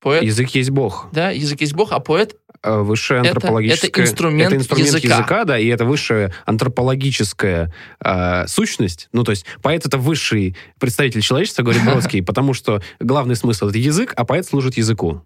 поэт, 0.00 0.22
Язык 0.22 0.48
есть 0.50 0.70
Бог. 0.70 1.08
да, 1.12 1.30
язык 1.30 1.60
есть 1.60 1.74
Бог, 1.74 1.92
а 1.92 2.00
поэт 2.00 2.36
Э, 2.62 2.80
Высшее 2.80 3.20
Это- 3.20 3.30
антропологическое... 3.30 3.90
это 3.90 4.02
инструмент 4.02 4.52
это 4.52 4.60
инструмент 4.60 4.88
языка. 4.88 5.16
языка. 5.16 5.44
да, 5.44 5.58
и 5.58 5.66
это 5.66 5.84
высшая 5.84 6.32
антропологическая 6.44 7.72
э, 8.04 8.46
сущность. 8.46 9.08
Ну, 9.12 9.24
то 9.24 9.30
есть 9.30 9.46
поэт— 9.62 9.86
это 9.86 9.98
высший 9.98 10.56
представитель 10.78 11.20
человечества, 11.20 11.62
говорит 11.62 11.82
Бродский, 11.86 12.22
потому 12.22 12.54
что 12.54 12.82
главный 13.00 13.36
смысл— 13.36 13.68
это 13.68 13.78
язык, 13.78 14.12
а 14.16 14.24
поэт 14.24 14.46
служит 14.46 14.76
языку. 14.76 15.22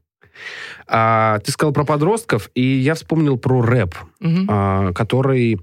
А, 0.87 1.39
ты 1.41 1.53
сказал 1.53 1.73
про 1.73 1.85
подростков, 1.85 2.51
и 2.55 2.63
я 2.63 2.95
вспомнил 2.95 3.37
про 3.39 3.63
рэп, 3.63 3.95
а, 4.49 4.93
который 4.93 5.61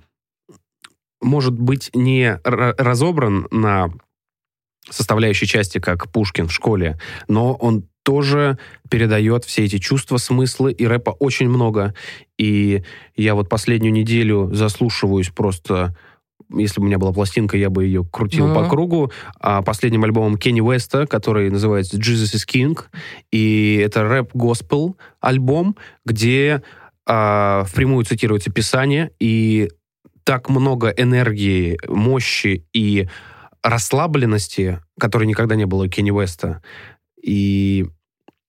может 1.22 1.54
быть 1.54 1.90
не 1.94 2.40
разобран 2.44 3.48
на 3.52 3.90
составляющие 4.90 5.48
части, 5.48 5.80
как 5.80 6.10
Пушкин 6.12 6.48
в 6.48 6.54
школе, 6.54 7.00
но 7.28 7.54
он 7.56 7.88
тоже 8.08 8.58
передает 8.90 9.44
все 9.44 9.66
эти 9.66 9.80
чувства, 9.80 10.16
смыслы, 10.16 10.72
и 10.72 10.88
рэпа 10.88 11.10
очень 11.10 11.50
много. 11.50 11.94
И 12.38 12.84
я 13.18 13.36
вот 13.36 13.50
последнюю 13.50 13.92
неделю 13.92 14.50
заслушиваюсь 14.54 15.28
просто 15.28 15.94
если 16.50 16.80
бы 16.80 16.86
у 16.86 16.88
меня 16.88 16.98
была 16.98 17.12
пластинка, 17.12 17.58
я 17.58 17.70
бы 17.70 17.84
ее 17.84 18.06
крутил 18.10 18.48
Ну. 18.48 18.56
по 18.56 18.70
кругу. 18.70 19.12
А 19.42 19.62
последним 19.62 20.06
альбомом 20.06 20.38
Кенни 20.38 20.62
Уэста, 20.62 21.06
который 21.06 21.50
называется 21.50 21.98
Jesus 21.98 22.34
is 22.34 22.48
King. 22.48 22.80
И 23.30 23.82
это 23.84 24.04
рэп-госпел 24.04 24.96
альбом, 25.20 25.76
где 26.06 26.64
а, 27.06 27.66
впрямую 27.66 28.06
цитируется 28.06 28.50
Писание, 28.50 29.12
и 29.20 29.70
так 30.24 30.48
много 30.48 30.88
энергии, 30.88 31.78
мощи 31.90 32.66
и 32.72 33.10
расслабленности, 33.62 34.80
которой 34.98 35.28
никогда 35.28 35.58
не 35.58 35.66
было 35.66 35.84
у 35.84 35.90
Кенни 35.90 36.12
Уэста. 36.12 36.62
И 37.22 37.88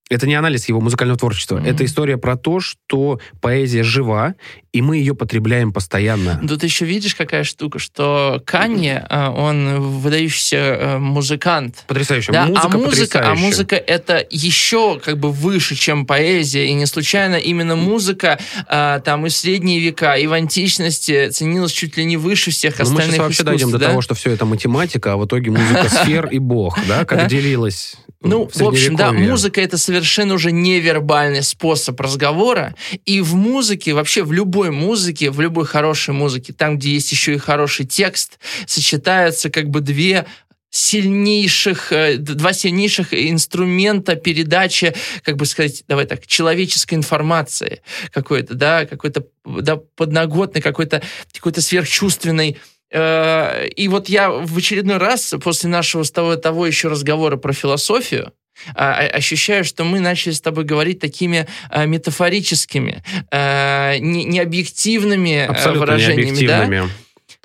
это 0.08 0.26
не 0.26 0.34
анализ 0.34 0.68
его 0.68 0.80
музыкального 0.80 1.18
творчества. 1.18 1.56
Мгм. 1.58 1.66
Это 1.66 1.84
история 1.84 2.16
про 2.16 2.36
то, 2.36 2.60
что 2.60 3.20
поэзия 3.40 3.82
жива, 3.82 4.34
и 4.78 4.80
мы 4.80 4.98
ее 4.98 5.12
потребляем 5.12 5.72
постоянно. 5.72 6.40
Тут 6.46 6.62
еще 6.62 6.84
видишь, 6.84 7.16
какая 7.16 7.42
штука, 7.42 7.80
что 7.80 8.40
Канье, 8.44 9.04
э, 9.10 9.28
он 9.28 9.80
выдающийся 9.80 10.56
э, 10.56 10.98
музыкант. 10.98 11.82
Потрясающе. 11.88 12.30
Да, 12.30 12.46
музыка 12.46 12.68
а 12.72 12.78
музыка, 12.78 13.30
а 13.32 13.34
музыка 13.34 13.74
это 13.74 14.24
еще 14.30 15.00
как 15.04 15.18
бы 15.18 15.32
выше, 15.32 15.74
чем 15.74 16.06
поэзия, 16.06 16.68
и 16.68 16.74
не 16.74 16.86
случайно 16.86 17.34
именно 17.34 17.74
музыка 17.74 18.38
э, 18.68 19.00
там 19.04 19.26
и 19.26 19.30
в 19.30 19.32
средние 19.32 19.80
века, 19.80 20.14
и 20.14 20.28
в 20.28 20.32
античности 20.32 21.28
ценилась 21.30 21.72
чуть 21.72 21.96
ли 21.96 22.04
не 22.04 22.16
выше 22.16 22.52
всех 22.52 22.78
Ну, 22.78 22.84
мы 22.84 22.90
остальных 22.90 23.14
сейчас 23.14 23.18
вообще 23.24 23.42
дойдем 23.42 23.72
до 23.72 23.78
да? 23.78 23.88
того, 23.88 24.00
что 24.00 24.14
все 24.14 24.30
это 24.30 24.44
математика, 24.44 25.14
а 25.14 25.16
в 25.16 25.26
итоге 25.26 25.50
музыка 25.50 25.88
сфер 26.02 26.26
и 26.26 26.38
бог, 26.38 26.78
да, 26.86 27.04
как 27.04 27.26
делилась 27.26 27.96
Ну, 28.20 28.48
в 28.48 28.54
в 28.54 28.62
общем, 28.62 28.94
да, 28.94 29.10
музыка 29.10 29.60
это 29.60 29.76
совершенно 29.76 30.34
уже 30.34 30.52
невербальный 30.52 31.42
способ 31.42 32.00
разговора. 32.00 32.76
И 33.04 33.20
в 33.20 33.34
музыке, 33.34 33.92
вообще 33.92 34.22
в 34.22 34.32
любой 34.32 34.67
музыке, 34.70 35.31
в 35.31 35.40
любой 35.40 35.66
хорошей 35.66 36.14
музыке, 36.14 36.52
там, 36.52 36.78
где 36.78 36.92
есть 36.92 37.11
еще 37.12 37.35
и 37.35 37.38
хороший 37.38 37.87
текст, 37.87 38.38
сочетаются 38.66 39.50
как 39.50 39.68
бы 39.70 39.81
две 39.81 40.26
сильнейших, 40.70 41.92
э, 41.92 42.16
два 42.18 42.52
сильнейших 42.52 43.14
инструмента 43.14 44.16
передачи, 44.16 44.94
как 45.22 45.37
бы 45.37 45.46
сказать, 45.46 45.85
давай 45.88 46.07
так, 46.07 46.26
человеческой 46.26 46.94
информации 46.94 47.81
какой-то, 48.12 48.54
да, 48.54 48.85
какой-то 48.85 49.24
да, 49.44 49.76
подноготный, 49.96 50.61
какой-то 50.61 51.02
какой-то 51.33 51.62
сверхчувственный 51.62 52.59
Э, 52.90 53.68
И 53.76 53.88
вот 53.88 54.09
я 54.09 54.31
в 54.31 54.57
очередной 54.57 54.96
раз 54.96 55.35
после 55.42 55.68
нашего 55.68 56.02
с 56.02 56.11
тобой 56.11 56.37
того 56.37 56.66
еще 56.66 56.88
разговора 56.88 57.37
про 57.37 57.52
философию 57.52 58.33
ощущаю, 58.74 59.64
что 59.64 59.84
мы 59.84 60.00
начали 60.00 60.32
с 60.32 60.40
тобой 60.40 60.64
говорить 60.64 61.00
такими 61.00 61.46
а, 61.70 61.86
метафорическими, 61.86 63.02
а, 63.30 63.96
не, 63.98 64.24
не 64.24 64.40
объективными 64.40 65.46
а, 65.46 65.50
Абсолютно 65.50 65.80
выражениями, 65.80 66.46
да? 66.46 66.58
необъективными. 66.66 66.90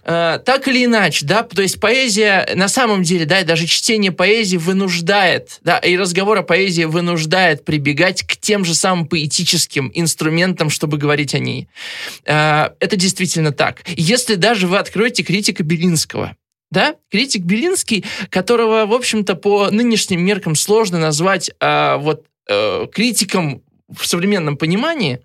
Э, 0.06 0.40
так 0.44 0.68
или 0.68 0.84
иначе, 0.84 1.26
да, 1.26 1.44
то 1.44 1.62
есть 1.62 1.80
поэзия 1.80 2.50
на 2.56 2.68
самом 2.68 3.04
деле, 3.04 3.26
да, 3.26 3.40
и 3.40 3.46
даже 3.46 3.68
чтение 3.68 4.12
поэзии 4.12 4.58
вынуждает, 4.58 5.60
да, 5.64 5.78
и 5.78 5.96
разговор 5.96 6.40
о 6.40 6.44
поэзии 6.44 6.84
вынуждает 6.84 7.64
прибегать 7.64 8.24
к 8.24 8.36
тем 8.36 8.66
же 8.66 8.76
самым 8.76 9.08
поэтическим 9.08 9.92
инструментам, 9.94 10.70
чтобы 10.70 10.98
говорить 10.98 11.34
о 11.36 11.40
ней. 11.40 11.70
Это 12.26 12.96
действительно 12.96 13.54
так. 13.54 13.82
Если 13.88 14.36
даже 14.36 14.68
вы 14.68 14.78
откроете 14.78 15.24
критика 15.24 15.64
Белинского, 15.64 16.36
да, 16.74 16.96
критик 17.10 17.44
Белинский, 17.44 18.04
которого, 18.30 18.86
в 18.86 18.94
общем-то, 18.94 19.36
по 19.36 19.70
нынешним 19.70 20.26
меркам 20.26 20.56
сложно 20.56 21.00
назвать 21.00 21.52
э, 21.60 21.98
вот 21.98 22.26
э, 22.50 22.88
критиком 22.92 23.62
в 23.90 24.06
современном 24.06 24.58
понимании, 24.58 25.22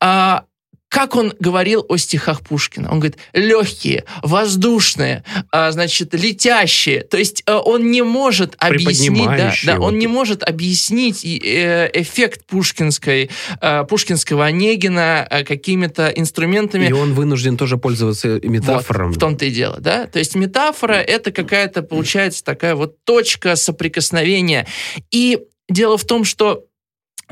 а 0.00 0.44
как 0.88 1.16
он 1.16 1.34
говорил 1.38 1.84
о 1.88 1.96
стихах 1.96 2.40
Пушкина? 2.40 2.90
Он 2.90 3.00
говорит, 3.00 3.18
легкие, 3.32 4.04
воздушные, 4.22 5.22
а, 5.50 5.70
значит, 5.70 6.14
летящие. 6.14 7.02
То 7.02 7.18
есть 7.18 7.42
э, 7.46 7.52
он 7.52 7.90
не 7.90 8.02
может 8.02 8.54
объяснить, 8.58 9.26
да, 9.26 9.52
да, 9.64 9.80
он 9.80 9.98
не 9.98 10.06
может 10.06 10.42
объяснить 10.42 11.24
э, 11.24 11.90
эффект 11.92 12.46
пушкинской, 12.46 13.30
э, 13.60 13.84
пушкинского 13.84 14.46
Онегина 14.46 15.28
какими-то 15.46 16.08
инструментами. 16.08 16.86
И 16.86 16.92
он 16.92 17.12
вынужден 17.12 17.56
тоже 17.56 17.76
пользоваться 17.76 18.40
метафором. 18.42 19.08
Вот, 19.08 19.16
в 19.16 19.20
том-то 19.20 19.44
и 19.44 19.50
дело, 19.50 19.76
да. 19.80 20.06
То 20.06 20.18
есть 20.18 20.34
метафора 20.34 20.94
это 20.94 21.32
какая-то 21.32 21.82
получается 21.82 22.42
такая 22.42 22.74
вот 22.74 23.04
точка 23.04 23.56
соприкосновения. 23.56 24.66
И 25.10 25.38
дело 25.68 25.98
в 25.98 26.04
том, 26.04 26.24
что 26.24 26.64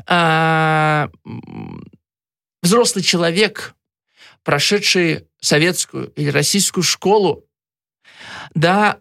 а, 0.05 1.09
взрослый 2.61 3.03
человек, 3.03 3.75
прошедший 4.43 5.27
советскую 5.39 6.11
или 6.15 6.29
российскую 6.29 6.83
школу, 6.83 7.45
да, 8.53 8.99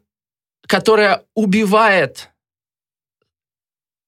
которая 0.66 1.24
убивает 1.34 2.30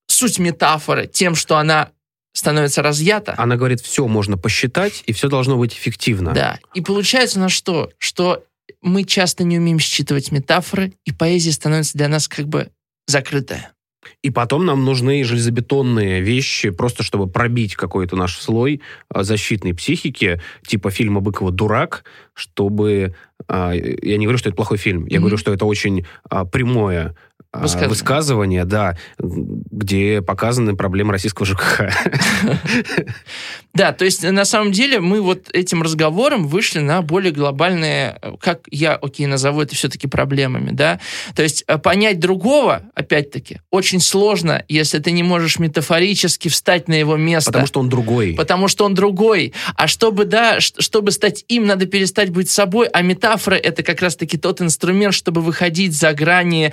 суть 0.06 0.38
метафоры 0.38 1.06
тем, 1.06 1.34
что 1.34 1.58
она 1.58 1.92
становится 2.32 2.82
разъята. 2.82 3.34
Она 3.36 3.56
говорит, 3.56 3.80
все 3.80 4.06
можно 4.06 4.36
посчитать, 4.36 5.02
и 5.06 5.12
все 5.12 5.28
должно 5.28 5.56
быть 5.56 5.74
эффективно. 5.74 6.32
Да. 6.32 6.58
И 6.74 6.80
получается 6.80 7.38
у 7.38 7.42
нас 7.42 7.52
что? 7.52 7.90
Что 7.98 8.44
мы 8.80 9.04
часто 9.04 9.44
не 9.44 9.58
умеем 9.58 9.78
считывать 9.78 10.30
метафоры, 10.30 10.92
и 11.04 11.12
поэзия 11.12 11.52
становится 11.52 11.96
для 11.96 12.08
нас 12.08 12.28
как 12.28 12.46
бы 12.46 12.70
закрытая. 13.06 13.72
И 14.22 14.30
потом 14.30 14.64
нам 14.64 14.84
нужны 14.84 15.24
железобетонные 15.24 16.20
вещи, 16.20 16.70
просто 16.70 17.02
чтобы 17.02 17.26
пробить 17.28 17.74
какой-то 17.74 18.16
наш 18.16 18.38
слой 18.38 18.80
а, 19.08 19.22
защитной 19.24 19.74
психики, 19.74 20.40
типа 20.66 20.90
фильма 20.90 21.20
Быкова 21.20 21.50
«Дурак», 21.50 22.04
чтобы... 22.34 23.14
а, 23.48 23.72
Я 23.72 24.16
не 24.16 24.26
говорю, 24.26 24.38
что 24.38 24.48
это 24.48 24.56
плохой 24.56 24.78
фильм, 24.78 25.06
я 25.06 25.16
Мгм. 25.18 25.22
говорю, 25.22 25.36
что 25.36 25.52
это 25.52 25.64
очень 25.66 26.06
а, 26.30 26.44
прямое 26.44 27.16
а, 27.50 27.60
Высказывание. 27.60 27.88
высказывание, 27.88 28.64
да, 28.64 28.98
где 29.18 30.20
показаны 30.20 30.76
проблемы 30.76 31.12
российского 31.12 31.46
ЖКХ. 31.46 31.82
Да, 33.74 33.92
то 33.92 34.04
есть 34.04 34.24
на 34.24 34.44
самом 34.44 34.72
деле 34.72 34.98
мы 34.98 35.20
вот 35.20 35.50
этим 35.52 35.82
разговором 35.82 36.48
вышли 36.48 36.80
на 36.80 37.00
более 37.00 37.30
глобальные, 37.32 38.18
как 38.40 38.62
я, 38.72 38.96
окей, 38.96 39.26
назову 39.26 39.60
это 39.60 39.76
все-таки 39.76 40.08
проблемами, 40.08 40.70
да. 40.72 40.98
То 41.36 41.44
есть 41.44 41.62
э, 41.68 41.78
понять 41.78 42.18
другого, 42.18 42.82
опять-таки, 42.96 43.60
очень 43.70 44.00
сложно, 44.00 44.64
если 44.68 44.98
ты 44.98 45.12
не 45.12 45.22
можешь 45.22 45.60
метафорически 45.60 46.48
встать 46.48 46.88
на 46.88 46.94
его 46.94 47.16
место. 47.16 47.52
Потому 47.52 47.66
что 47.66 47.80
он 47.80 47.88
другой. 47.88 48.34
Потому 48.36 48.66
что 48.66 48.84
он 48.84 48.94
другой. 48.94 49.52
А 49.76 49.86
чтобы, 49.86 50.24
да, 50.24 50.58
чтобы 50.58 51.12
стать 51.12 51.44
им, 51.46 51.66
надо 51.66 51.86
перестать 51.86 52.30
быть 52.30 52.50
собой. 52.50 52.88
А 52.88 53.02
метафора— 53.02 53.54
это 53.62 53.84
как 53.84 54.02
раз-таки 54.02 54.38
тот 54.38 54.60
инструмент, 54.60 55.14
чтобы 55.14 55.40
выходить 55.40 55.92
за 55.92 56.14
грани 56.14 56.72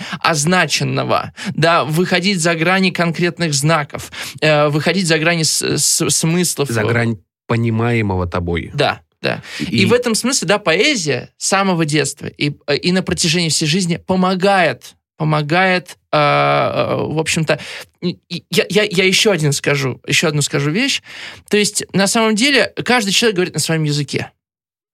означенного, 0.65 1.33
да, 1.53 1.83
выходить 1.85 2.39
за 2.39 2.55
грани 2.55 2.91
конкретных 2.91 3.53
знаков, 3.53 4.11
э, 4.41 4.67
выходить 4.67 5.07
за 5.07 5.17
грани 5.19 5.43
с- 5.43 5.61
с- 5.77 6.09
смыслов. 6.09 6.69
За 6.69 6.83
грань 6.83 7.17
понимаемого 7.47 8.27
тобой. 8.27 8.71
Да, 8.73 9.01
да. 9.21 9.41
И, 9.59 9.85
в 9.85 9.93
этом 9.93 10.15
смысле, 10.15 10.47
да, 10.47 10.57
поэзия 10.57 11.29
с 11.37 11.47
самого 11.47 11.85
детства 11.85 12.25
и, 12.27 12.53
и 12.81 12.91
на 12.91 13.03
протяжении 13.03 13.49
всей 13.49 13.67
жизни 13.67 13.97
помогает, 13.97 14.95
помогает, 15.17 15.97
э, 16.11 16.17
э, 16.17 16.95
в 17.07 17.19
общем-то, 17.19 17.59
и- 18.01 18.17
и 18.29 18.43
я, 18.51 18.65
я, 18.69 18.83
я 18.83 19.03
еще 19.05 19.31
один 19.31 19.53
скажу, 19.53 20.01
еще 20.07 20.27
одну 20.27 20.41
скажу 20.41 20.71
вещь. 20.71 21.01
То 21.49 21.57
есть, 21.57 21.85
на 21.93 22.07
самом 22.07 22.35
деле, 22.35 22.73
каждый 22.83 23.11
человек 23.11 23.35
говорит 23.35 23.53
на 23.53 23.59
своем 23.59 23.83
языке. 23.83 24.31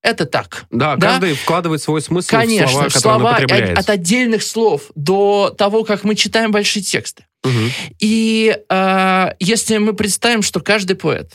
Это 0.02 0.26
так. 0.26 0.66
Да, 0.72 0.96
Да? 0.96 1.08
каждый 1.12 1.34
вкладывает 1.34 1.82
свой 1.82 2.02
смысл 2.02 2.30
Конечно, 2.30 2.68
в 2.68 2.72
слова, 2.72 2.90
которые 2.90 3.14
он 3.14 3.20
слова 3.20 3.32
употребляет. 3.32 3.78
от, 3.78 3.84
от 3.84 3.90
отдельных 3.90 4.44
слов 4.44 4.92
до 4.96 5.54
того, 5.56 5.84
как 5.84 6.04
мы 6.04 6.16
читаем 6.16 6.52
большие 6.52 6.82
тексты. 6.82 7.26
Мгм. 7.44 7.72
И 8.00 8.58
э, 8.70 9.28
если 9.40 9.78
мы 9.78 9.94
представим, 9.94 10.42
что 10.42 10.60
каждый 10.60 10.96
поэт 10.96 11.34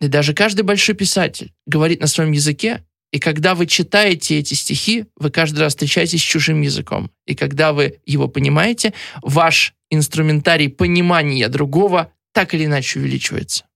и 0.00 0.08
даже 0.08 0.34
каждый 0.34 0.62
большой 0.62 0.94
писатель 0.94 1.52
говорит 1.66 2.00
на 2.00 2.06
своем 2.08 2.32
языке, 2.32 2.84
и 3.12 3.20
когда 3.20 3.54
вы 3.54 3.66
читаете 3.66 4.40
эти 4.40 4.54
стихи, 4.54 5.06
вы 5.16 5.30
каждый 5.30 5.60
раз 5.60 5.74
встречаетесь 5.74 6.20
с 6.20 6.24
чужим 6.24 6.62
языком. 6.62 7.12
И 7.26 7.36
когда 7.36 7.72
вы 7.72 8.00
его 8.04 8.26
понимаете, 8.26 8.92
ваш 9.22 9.74
инструментарий 9.88 10.68
понимания 10.68 11.48
другого 11.48 12.10
так 12.32 12.54
или 12.54 12.64
иначе 12.64 12.98
увеличивается. 12.98 13.66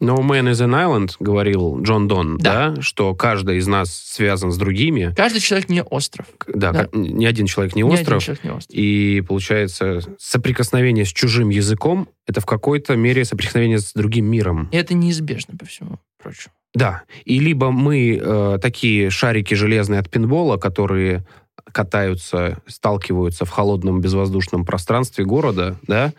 No 0.00 0.16
man 0.18 0.46
is 0.46 0.60
an 0.60 0.72
island, 0.74 1.12
говорил 1.20 1.80
Джон 1.80 2.06
Дон, 2.06 2.36
Да. 2.38 2.70
да. 2.74 2.82
что 2.82 3.14
каждый 3.14 3.56
из 3.56 3.66
нас 3.66 3.90
связан 3.90 4.52
с 4.52 4.56
другими. 4.58 5.14
Каждый 5.16 5.40
человек 5.40 5.68
не 5.70 5.82
остров. 5.82 6.26
Да, 6.46 6.72
Да. 6.72 6.88
ни 6.92 7.24
один 7.24 7.46
человек 7.46 7.74
не 7.74 7.82
Ни 7.82 7.86
один 7.86 8.00
остров. 8.00 8.22
человек 8.22 8.44
не 8.44 8.50
остров. 8.50 8.76
И 8.76 9.22
получается, 9.26 10.00
соприкосновение 10.18 11.04
с 11.06 11.08
чужим 11.12 11.48
языком 11.48 12.08
это 12.26 12.40
в 12.40 12.46
какой-то 12.46 12.94
мере 12.96 13.24
соприкосновение 13.24 13.78
с 13.78 13.92
другим 13.94 14.26
миром. 14.26 14.68
И 14.72 14.76
это 14.76 14.92
неизбежно, 14.94 15.56
по 15.56 15.64
всему 15.64 15.98
прочему. 16.22 16.52
Да. 16.74 17.04
И 17.24 17.38
либо 17.38 17.70
мы 17.70 18.20
э, 18.22 18.58
такие 18.60 19.08
шарики 19.08 19.54
железные 19.54 20.00
от 20.00 20.10
пинбола, 20.10 20.58
которые 20.58 21.24
катаются, 21.72 22.58
сталкиваются 22.66 23.44
в 23.44 23.50
холодном 23.50 24.00
безвоздушном 24.00 24.64
пространстве 24.64 25.24
города, 25.24 25.76
да, 25.86 26.12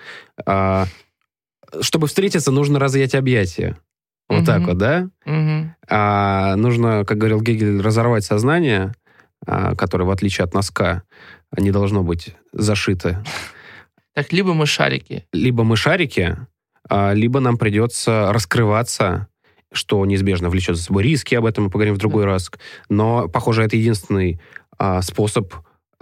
а, 0.45 0.85
чтобы 1.81 2.07
встретиться, 2.07 2.51
нужно 2.51 2.79
разъять 2.79 3.15
объятия. 3.15 3.77
Вот 4.29 4.45
так 4.45 4.59
Мгм. 4.59 4.67
вот, 4.67 4.77
да? 4.77 5.09
Мгм. 5.25 5.75
А, 5.87 6.55
нужно, 6.57 7.05
как 7.05 7.17
говорил 7.17 7.41
Гегель, 7.41 7.81
разорвать 7.81 8.25
сознание, 8.25 8.93
а, 9.45 9.75
которое, 9.75 10.03
в 10.03 10.11
отличие 10.11 10.43
от 10.43 10.53
носка, 10.53 11.03
не 11.57 11.71
должно 11.71 12.03
быть 12.03 12.35
зашито. 12.51 13.23
Так, 14.13 14.33
либо 14.33 14.53
мы 14.53 14.65
шарики, 14.65 15.25
Либо 15.31 15.63
мы 15.63 15.77
шарики, 15.77 16.35
а, 16.89 17.13
либо 17.13 17.39
нам 17.39 17.57
придется 17.57 18.31
раскрываться, 18.33 19.27
что 19.71 20.05
неизбежно 20.05 20.49
влечет 20.49 20.75
за 20.75 20.83
собой 20.83 21.03
риски, 21.03 21.35
об 21.35 21.45
этом 21.45 21.65
мы 21.65 21.69
поговорим 21.69 21.95
в 21.95 21.99
другой 21.99 22.25
раз. 22.25 22.51
Но, 22.89 23.27
похоже, 23.29 23.63
это 23.63 23.77
единственный 23.77 24.41
а, 24.77 25.01
способ 25.01 25.53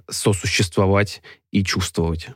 сосуществовать 0.09 1.21
и 1.51 1.63
чувствовать. 1.63 2.29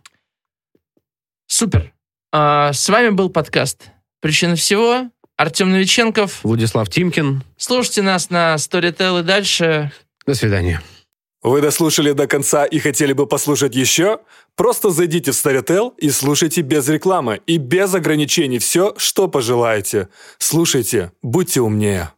Супер. 1.47 1.93
А, 2.31 2.73
с 2.73 2.87
вами 2.89 3.09
был 3.09 3.29
подкаст 3.29 3.89
«Причина 4.21 4.55
всего». 4.55 5.09
Артем 5.37 5.71
Новиченков. 5.71 6.43
Владислав 6.43 6.89
Тимкин, 6.89 7.43
Слушайте 7.57 8.01
нас 8.01 8.29
на 8.29 8.55
Storytel 8.55 9.21
и 9.21 9.23
дальше. 9.23 9.91
до 10.25 10.33
свидания. 10.33 10.81
Вы 11.41 11.61
дослушали 11.61 12.11
до 12.11 12.27
конца 12.27 12.65
и 12.65 12.79
хотели 12.79 13.13
бы 13.13 13.25
послушать 13.25 13.73
еще? 13.73 14.19
Просто 14.57 14.89
зайдите 14.89 15.31
в 15.31 15.35
Storytel 15.35 15.93
и 15.97 16.09
слушайте 16.09 16.59
без 16.61 16.89
рекламы 16.89 17.39
и 17.47 17.55
без 17.57 17.93
ограничений 17.93 18.59
все, 18.59 18.93
что 18.97 19.29
пожелаете. 19.29 20.09
Слушайте, 20.39 21.13
будьте 21.21 21.61
умнее. 21.61 22.11